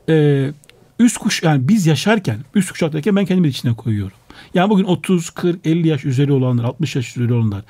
Ee, 0.10 0.52
üst 1.00 1.18
kuş 1.18 1.44
yani 1.44 1.68
biz 1.68 1.86
yaşarken 1.86 2.38
üst 2.56 2.72
kuşaktayken 2.72 3.16
ben 3.16 3.26
kendimi 3.26 3.48
içine 3.48 3.74
koyuyorum. 3.74 4.18
Yani 4.54 4.70
bugün 4.70 4.84
30, 4.84 5.30
40, 5.30 5.68
50 5.68 5.88
yaş 5.88 6.06
üzeri 6.06 6.32
olanlar, 6.32 6.64
60 6.64 6.96
yaş 6.96 7.18
üzeri 7.18 7.34
olanlar 7.34 7.62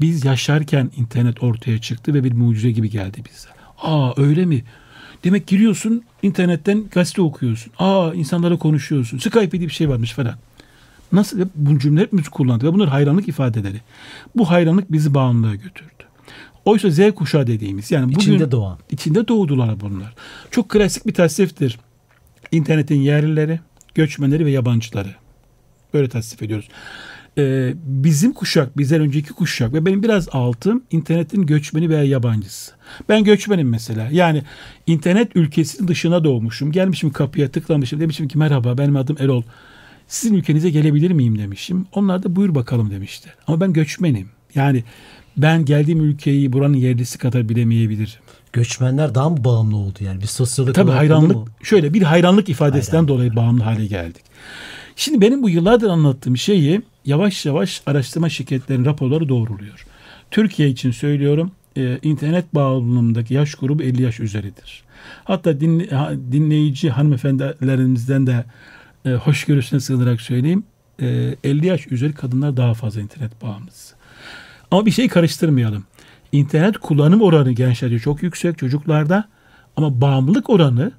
biz 0.00 0.24
yaşarken 0.24 0.90
internet 0.96 1.42
ortaya 1.42 1.80
çıktı 1.80 2.14
ve 2.14 2.24
bir 2.24 2.32
mucize 2.32 2.70
gibi 2.70 2.90
geldi 2.90 3.22
bize. 3.24 3.48
Aa 3.82 4.12
öyle 4.16 4.44
mi? 4.46 4.64
Demek 5.24 5.46
giriyorsun 5.46 6.02
internetten 6.22 6.84
gazete 6.90 7.22
okuyorsun. 7.22 7.72
Aa 7.78 8.14
insanlara 8.14 8.56
konuşuyorsun. 8.56 9.18
Skype 9.18 9.50
diye 9.50 9.68
bir 9.68 9.74
şey 9.74 9.88
varmış 9.88 10.12
falan. 10.12 10.34
Nasıl? 11.12 11.48
Bu 11.54 11.78
cümle 11.78 12.00
hepimiz 12.00 12.28
kullandık 12.28 12.64
ve 12.64 12.72
bunlar 12.72 12.88
hayranlık 12.88 13.28
ifadeleri. 13.28 13.80
Bu 14.36 14.50
hayranlık 14.50 14.92
bizi 14.92 15.14
bağımlılığa 15.14 15.54
götürdü. 15.54 15.95
Oysa 16.66 16.90
Z 16.90 17.00
kuşağı 17.14 17.46
dediğimiz 17.46 17.90
yani 17.90 18.04
bugün 18.04 18.18
İçinde 18.18 18.50
doğan. 18.50 18.78
içinde 18.90 19.28
doğdular 19.28 19.80
bunlar. 19.80 20.14
Çok 20.50 20.68
klasik 20.68 21.06
bir 21.06 21.14
tasniftir. 21.14 21.78
İnternetin 22.52 23.00
yerlileri, 23.00 23.60
göçmenleri 23.94 24.46
ve 24.46 24.50
yabancıları. 24.50 25.14
Böyle 25.94 26.08
tasnif 26.08 26.42
ediyoruz. 26.42 26.68
Ee, 27.38 27.74
bizim 27.84 28.32
kuşak, 28.32 28.78
bizden 28.78 29.00
önceki 29.00 29.32
kuşak 29.32 29.72
ve 29.72 29.86
benim 29.86 30.02
biraz 30.02 30.28
altım 30.32 30.82
internetin 30.90 31.46
göçmeni 31.46 31.88
veya 31.90 32.04
yabancısı. 32.04 32.72
Ben 33.08 33.24
göçmenim 33.24 33.68
mesela. 33.68 34.08
Yani 34.12 34.42
internet 34.86 35.36
ülkesinin 35.36 35.88
dışına 35.88 36.24
doğmuşum. 36.24 36.72
Gelmişim 36.72 37.10
kapıya 37.10 37.48
tıklamışım. 37.50 38.00
Demişim 38.00 38.28
ki 38.28 38.38
merhaba 38.38 38.78
benim 38.78 38.96
adım 38.96 39.16
Erol. 39.20 39.42
Sizin 40.08 40.34
ülkenize 40.34 40.70
gelebilir 40.70 41.10
miyim 41.10 41.38
demişim. 41.38 41.86
Onlar 41.92 42.22
da 42.22 42.36
buyur 42.36 42.54
bakalım 42.54 42.90
demişler. 42.90 43.34
Ama 43.46 43.60
ben 43.60 43.72
göçmenim. 43.72 44.28
Yani 44.56 44.84
ben 45.36 45.64
geldiğim 45.64 46.00
ülkeyi 46.00 46.52
buranın 46.52 46.74
yerlisi 46.76 47.18
kadar 47.18 47.48
bilemeyebilirim. 47.48 48.12
Göçmenler 48.52 49.14
daha 49.14 49.30
mı 49.30 49.44
bağımlı 49.44 49.76
oldu 49.76 49.98
yani? 50.00 50.20
Bir 50.20 50.26
sosyolog 50.26 50.74
Tabii 50.74 50.90
hayranlık 50.90 51.48
şöyle 51.62 51.94
bir 51.94 52.02
hayranlık 52.02 52.48
ifadesinden 52.48 52.92
Hayran. 52.96 53.08
dolayı 53.08 53.36
bağımlı 53.36 53.62
hale 53.62 53.86
geldik. 53.86 54.22
Şimdi 54.96 55.20
benim 55.20 55.42
bu 55.42 55.50
yıllardır 55.50 55.88
anlattığım 55.90 56.36
şeyi 56.36 56.82
yavaş 57.04 57.46
yavaş 57.46 57.82
araştırma 57.86 58.28
şirketlerinin 58.28 58.84
raporları 58.84 59.28
doğruluyor. 59.28 59.86
Türkiye 60.30 60.68
için 60.68 60.90
söylüyorum 60.90 61.50
e, 61.76 61.98
internet 62.02 62.54
bağımlılığındaki 62.54 63.34
yaş 63.34 63.54
grubu 63.54 63.82
50 63.82 64.02
yaş 64.02 64.20
üzeridir. 64.20 64.82
Hatta 65.24 65.60
dinle- 65.60 65.90
ha- 65.94 66.12
dinleyici 66.32 66.90
hanımefendilerimizden 66.90 68.26
de 68.26 68.44
e, 69.04 69.10
hoşgörüsüne 69.10 69.80
sığınarak 69.80 70.20
söyleyeyim. 70.20 70.64
E, 71.02 71.34
50 71.44 71.66
yaş 71.66 71.86
üzeri 71.92 72.12
kadınlar 72.12 72.56
daha 72.56 72.74
fazla 72.74 73.00
internet 73.00 73.42
bağımlısı. 73.42 73.95
Ama 74.70 74.86
bir 74.86 74.90
şey 74.90 75.08
karıştırmayalım. 75.08 75.84
İnternet 76.32 76.78
kullanım 76.78 77.22
oranı 77.22 77.52
gençlerde 77.52 77.98
çok 77.98 78.22
yüksek 78.22 78.58
çocuklarda 78.58 79.28
ama 79.76 80.00
bağımlılık 80.00 80.50
oranı 80.50 80.92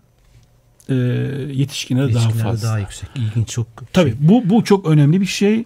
e, 0.90 0.94
yetişkinlerde 1.54 2.14
daha 2.14 2.30
fazla. 2.30 2.68
daha 2.68 2.80
yüksek. 2.80 3.10
İlginç 3.16 3.50
çok. 3.50 3.68
Tabii 3.94 4.10
şey. 4.10 4.20
bu 4.30 4.50
bu 4.50 4.64
çok 4.64 4.88
önemli 4.88 5.22
bir 5.22 5.26
şey. 5.26 5.66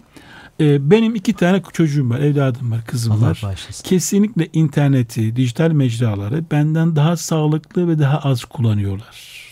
E, 0.60 0.90
benim 0.90 1.14
iki 1.14 1.32
tane 1.32 1.62
çocuğum 1.72 2.10
var, 2.10 2.20
evladım 2.20 2.72
var, 2.72 2.84
kızım 2.86 3.12
Allah 3.12 3.26
var. 3.26 3.40
bağışlasın. 3.42 3.84
Kesinlikle 3.88 4.48
interneti, 4.52 5.36
dijital 5.36 5.70
mecraları 5.70 6.44
benden 6.50 6.96
daha 6.96 7.16
sağlıklı 7.16 7.88
ve 7.88 7.98
daha 7.98 8.18
az 8.18 8.44
kullanıyorlar. 8.44 9.42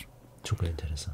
Çok 0.43 0.63
enteresan. 0.63 1.13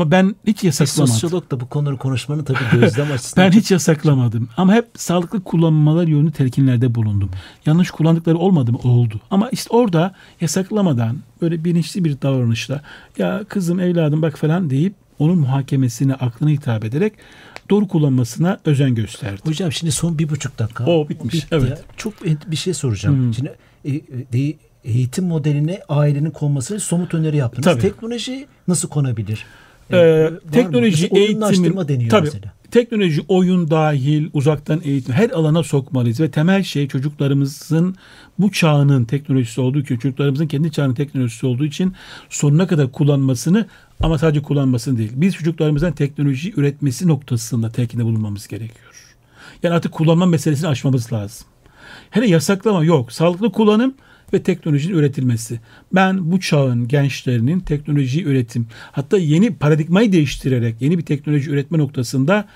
Ama 0.00 0.10
ben 0.10 0.34
hiç 0.46 0.62
Bir 0.62 0.66
yasaklamadım. 0.66 1.14
sosyolog 1.14 1.50
da 1.50 1.60
bu 1.60 1.68
konuları 1.68 1.96
konuşmanın 1.96 2.44
tabii 2.44 2.58
gözlem 2.80 3.12
açısından 3.12 3.46
Ben 3.46 3.52
hiç 3.52 3.70
yasaklamadım. 3.70 4.48
Ama 4.56 4.74
hep 4.74 4.88
sağlıklı 4.96 5.44
kullanmalar 5.44 6.06
yönlü 6.06 6.32
telkinlerde 6.32 6.94
bulundum. 6.94 7.30
Yanlış 7.66 7.90
kullandıkları 7.90 8.38
olmadı 8.38 8.72
mı? 8.72 8.78
Oldu. 8.78 9.20
Ama 9.30 9.48
işte 9.50 9.70
orada 9.70 10.14
yasaklamadan 10.40 11.16
böyle 11.42 11.64
bilinçli 11.64 12.04
bir 12.04 12.22
davranışla 12.22 12.82
ya 13.18 13.44
kızım 13.48 13.80
evladım 13.80 14.22
bak 14.22 14.38
falan 14.38 14.70
deyip 14.70 14.94
onun 15.18 15.38
muhakemesine 15.38 16.14
aklına 16.14 16.50
hitap 16.50 16.84
ederek 16.84 17.12
doğru 17.70 17.88
kullanmasına 17.88 18.58
özen 18.64 18.94
gösterdi. 18.94 19.40
Hocam 19.44 19.72
şimdi 19.72 19.92
son 19.92 20.18
bir 20.18 20.28
buçuk 20.28 20.58
dakika. 20.58 20.84
O 20.86 21.08
bitmiş, 21.08 21.34
Bitti 21.34 21.46
evet. 21.50 21.70
ya. 21.70 21.78
Çok 21.96 22.14
bir 22.24 22.56
şey 22.56 22.74
soracağım. 22.74 23.16
Hmm. 23.16 23.34
Şimdi 23.34 23.56
e, 23.84 23.94
e, 24.38 24.56
eğitim 24.84 25.24
modeline 25.24 25.80
ailenin 25.88 26.30
konmasını 26.30 26.80
somut 26.80 27.14
öneri 27.14 27.36
yaptınız. 27.36 27.64
Tabii. 27.64 27.80
Teknoloji 27.80 28.46
nasıl 28.68 28.88
konabilir? 28.88 29.44
E, 29.92 30.30
teknoloji 30.52 31.08
oyunlaştırma 31.10 31.88
deniyor 31.88 32.10
tabii, 32.10 32.24
mesela. 32.24 32.52
teknoloji 32.70 33.22
oyun 33.28 33.70
dahil 33.70 34.28
uzaktan 34.32 34.80
eğitim 34.84 35.14
her 35.14 35.30
alana 35.30 35.62
sokmalıyız 35.62 36.20
ve 36.20 36.30
temel 36.30 36.62
şey 36.62 36.88
çocuklarımızın 36.88 37.96
bu 38.38 38.52
çağının 38.52 39.04
teknolojisi 39.04 39.60
olduğu 39.60 39.78
için 39.78 39.96
çocuklarımızın 39.96 40.46
kendi 40.46 40.72
çağının 40.72 40.94
teknolojisi 40.94 41.46
olduğu 41.46 41.64
için 41.64 41.94
sonuna 42.30 42.66
kadar 42.66 42.92
kullanmasını 42.92 43.66
ama 44.00 44.18
sadece 44.18 44.42
kullanmasını 44.42 44.98
değil. 44.98 45.12
Biz 45.14 45.34
çocuklarımızdan 45.34 45.92
teknoloji 45.92 46.52
üretmesi 46.56 47.08
noktasında 47.08 47.70
telkinde 47.70 48.04
bulunmamız 48.04 48.48
gerekiyor. 48.48 48.94
Yani 49.62 49.74
artık 49.74 49.92
kullanma 49.92 50.26
meselesini 50.26 50.68
aşmamız 50.68 51.12
lazım. 51.12 51.46
Hele 52.10 52.26
yasaklama 52.26 52.84
yok. 52.84 53.12
Sağlıklı 53.12 53.52
kullanım 53.52 53.94
ve 54.32 54.42
teknolojinin 54.42 54.94
üretilmesi. 54.94 55.60
Ben 55.94 56.32
bu 56.32 56.40
çağın 56.40 56.88
gençlerinin 56.88 57.60
teknoloji 57.60 58.24
üretim 58.24 58.66
hatta 58.92 59.18
yeni 59.18 59.54
paradigmayı 59.54 60.12
değiştirerek 60.12 60.76
yeni 60.80 60.98
bir 60.98 61.04
teknoloji 61.04 61.50
üretme 61.50 61.78
noktasında 61.78 62.48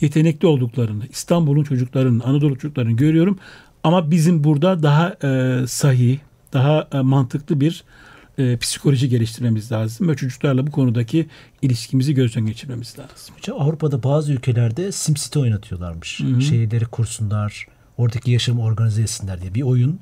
yetenekli 0.00 0.46
olduklarını 0.46 1.06
İstanbul'un 1.10 1.64
çocuklarının 1.64 2.20
Anadolu 2.20 2.58
çocuklarını 2.58 2.92
görüyorum. 2.92 3.38
Ama 3.84 4.10
bizim 4.10 4.44
burada 4.44 4.82
daha 4.82 5.16
e, 5.24 5.66
sahih, 5.66 6.18
daha 6.52 6.88
e, 6.92 7.00
mantıklı 7.00 7.60
bir 7.60 7.84
e, 8.38 8.56
psikoloji 8.56 9.08
geliştirmemiz 9.08 9.72
lazım 9.72 10.08
ve 10.08 10.16
çocuklarla 10.16 10.66
bu 10.66 10.70
konudaki 10.70 11.26
ilişkimizi 11.62 12.14
gözden 12.14 12.46
geçirmemiz 12.46 12.98
lazım. 12.98 13.34
Hocam 13.36 13.60
Avrupa'da 13.60 14.02
bazı 14.02 14.32
ülkelerde 14.32 14.92
SimCity 14.92 15.38
oynatıyorlarmış. 15.38 16.20
Şehirleri 16.40 16.84
kursunlar, 16.84 17.66
oradaki 17.96 18.30
yaşamı 18.30 18.62
organize 18.62 19.02
etsinler 19.02 19.40
diye 19.40 19.54
bir 19.54 19.62
oyun 19.62 20.00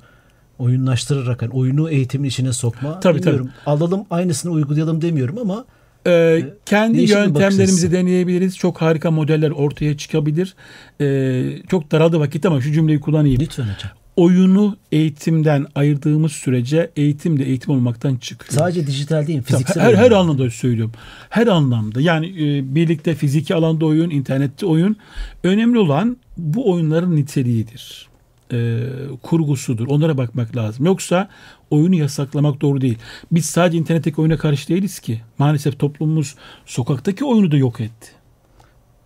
oyunlaştırarak 0.59 1.43
yani 1.43 1.53
oyunu 1.53 1.91
eğitimin 1.91 2.29
içine 2.29 2.53
sokma. 2.53 3.01
Tabii, 3.01 3.19
Bilmiyorum, 3.19 3.51
Alalım 3.67 4.05
aynısını 4.11 4.53
uygulayalım 4.53 5.03
demiyorum 5.03 5.39
ama 5.39 5.65
Ee, 6.09 6.45
kendi 6.67 6.99
bir 6.99 7.03
bakış 7.03 7.11
yöntemlerimizi 7.15 7.93
deneyebiliriz. 7.93 8.57
Çok 8.57 8.83
harika 8.83 9.11
modeller 9.11 9.51
ortaya 9.51 9.97
çıkabilir. 9.97 10.55
Ee, 11.01 11.59
çok 11.71 11.91
daraldı 11.93 12.21
vakit 12.21 12.47
ama 12.47 12.61
şu 12.61 12.73
cümleyi 12.73 13.01
kullanayım. 13.01 13.41
lütfen 13.41 13.63
hocam. 13.63 13.91
Oyunu 14.17 14.77
eğitimden 14.93 15.67
ayırdığımız 15.75 16.33
sürece 16.33 16.91
eğitim 16.97 17.39
de 17.39 17.45
eğitim 17.45 17.75
olmaktan 17.75 18.17
çıkıyor. 18.17 18.53
Sadece 18.53 18.87
dijital 18.87 19.27
değil, 19.27 19.43
Tabii, 19.43 19.53
fiziksel. 19.59 19.83
her, 19.83 19.95
her 19.95 20.11
anlamda 20.11 20.51
söylüyorum. 20.51 20.93
Her 21.31 21.47
anlamda. 21.47 22.01
Yani 22.01 22.27
e, 22.27 22.75
birlikte 22.75 23.15
fiziki 23.15 23.55
alanda 23.55 23.87
oyun, 23.87 24.11
internette 24.11 24.67
oyun. 24.67 24.97
Önemli 25.45 25.79
olan 25.79 26.17
bu 26.39 26.73
oyunların 26.73 27.17
niteliğidir. 27.17 28.07
E, 28.53 28.87
kurgusudur. 29.23 29.87
Onlara 29.87 30.19
bakmak 30.19 30.57
lazım. 30.57 30.87
Yoksa 30.87 31.29
oyunu 31.71 31.95
yasaklamak 31.95 32.61
doğru 32.61 32.81
değil. 32.81 32.99
Biz 33.33 33.47
sadece 33.47 33.79
internetteki 33.79 34.21
oyuna 34.21 34.37
karşı 34.37 34.69
değiliz 34.69 34.99
ki. 34.99 35.21
Maalesef 35.39 35.79
toplumumuz 35.79 36.35
sokaktaki 36.67 37.25
oyunu 37.25 37.51
da 37.51 37.57
yok 37.57 37.81
etti. 37.81 38.09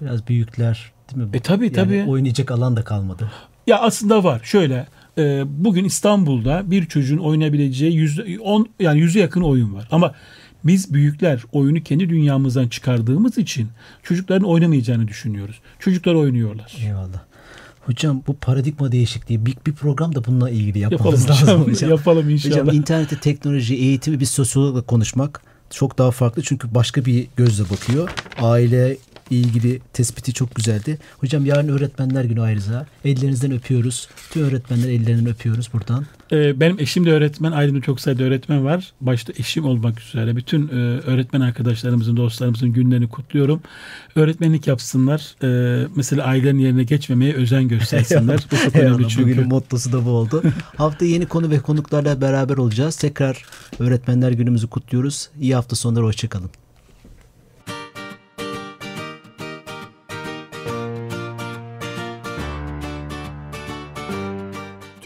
Biraz 0.02 0.28
büyükler 0.28 0.92
değil 1.10 1.26
mi? 1.26 1.36
E 1.36 1.40
tabii, 1.40 1.64
Yani 1.64 1.74
tabii. 1.74 2.04
Oynayacak 2.08 2.50
alan 2.50 2.76
da 2.76 2.84
kalmadı. 2.84 3.30
Ya 3.66 3.80
aslında 3.80 4.24
var. 4.24 4.40
Şöyle 4.44 4.86
e, 5.18 5.42
bugün 5.46 5.84
İstanbul'da 5.84 6.70
bir 6.70 6.86
çocuğun 6.86 7.18
oynayabileceği 7.18 7.94
yüzde 7.96 8.38
on 8.40 8.68
yani 8.80 9.00
yüze 9.00 9.20
yakın 9.20 9.40
oyun 9.40 9.74
var. 9.74 9.88
Ama 9.90 10.14
biz 10.64 10.94
büyükler 10.94 11.42
oyunu 11.52 11.82
kendi 11.82 12.08
dünyamızdan 12.08 12.68
çıkardığımız 12.68 13.38
için 13.38 13.68
çocukların 14.02 14.48
oynamayacağını 14.48 15.08
düşünüyoruz. 15.08 15.60
Çocuklar 15.78 16.14
oynuyorlar. 16.14 16.76
Eyvallah. 16.86 17.29
Hocam 17.90 18.22
bu 18.26 18.36
paradigma 18.36 18.92
değişikliği 18.92 19.46
bir, 19.46 19.56
bir 19.66 19.72
program 19.72 20.14
da 20.14 20.24
bununla 20.24 20.50
ilgili 20.50 20.78
Yapalım 20.78 20.92
yapmamız 21.04 21.30
lazım 21.30 21.48
hocam. 21.48 21.72
hocam. 21.74 21.90
Yapalım 21.96 22.30
inşallah. 22.30 22.54
Hocam 22.54 22.76
internette 22.76 23.20
teknoloji, 23.20 23.74
eğitimi 23.74 24.20
bir 24.20 24.26
sosyologla 24.26 24.82
konuşmak 24.82 25.42
çok 25.70 25.98
daha 25.98 26.10
farklı. 26.10 26.42
Çünkü 26.42 26.74
başka 26.74 27.04
bir 27.04 27.26
gözle 27.36 27.64
bakıyor. 27.70 28.10
Aile 28.40 28.96
ilgili 29.30 29.80
tespiti 29.92 30.32
çok 30.32 30.54
güzeldi. 30.54 30.98
Hocam 31.18 31.46
yarın 31.46 31.68
öğretmenler 31.68 32.24
günü 32.24 32.40
ayrıca. 32.40 32.86
Ellerinizden 33.04 33.52
öpüyoruz. 33.52 34.08
Tüm 34.30 34.42
öğretmenler 34.42 34.88
ellerinden 34.88 35.26
öpüyoruz 35.26 35.70
buradan. 35.72 36.06
Ee, 36.32 36.60
benim 36.60 36.80
eşim 36.80 37.06
de 37.06 37.12
öğretmen. 37.12 37.52
Ailemde 37.52 37.80
çok 37.80 38.00
sayıda 38.00 38.22
öğretmen 38.22 38.64
var. 38.64 38.92
Başta 39.00 39.32
eşim 39.38 39.64
olmak 39.64 40.00
üzere. 40.00 40.36
Bütün 40.36 40.68
e, 40.68 40.72
öğretmen 41.00 41.40
arkadaşlarımızın, 41.40 42.16
dostlarımızın 42.16 42.72
günlerini 42.72 43.08
kutluyorum. 43.08 43.60
Öğretmenlik 44.14 44.66
yapsınlar. 44.66 45.34
Ee, 45.42 45.86
mesela 45.96 46.24
ailenin 46.24 46.58
yerine 46.58 46.84
geçmemeye 46.84 47.34
özen 47.34 47.68
göstersinler. 47.68 48.46
Bu 48.52 48.56
çok 48.56 48.76
önemli 48.76 49.08
çünkü. 49.08 49.30
Bugünün 49.30 49.48
mottosu 49.48 49.92
da 49.92 50.04
bu 50.04 50.10
oldu. 50.10 50.42
Hafta 50.76 51.04
yeni 51.04 51.26
konu 51.26 51.50
ve 51.50 51.58
konuklarla 51.58 52.20
beraber 52.20 52.56
olacağız. 52.56 52.96
Tekrar 52.96 53.44
öğretmenler 53.78 54.32
günümüzü 54.32 54.66
kutluyoruz. 54.66 55.28
İyi 55.40 55.54
hafta 55.54 55.76
sonları. 55.76 56.04
Hoşçakalın. 56.04 56.50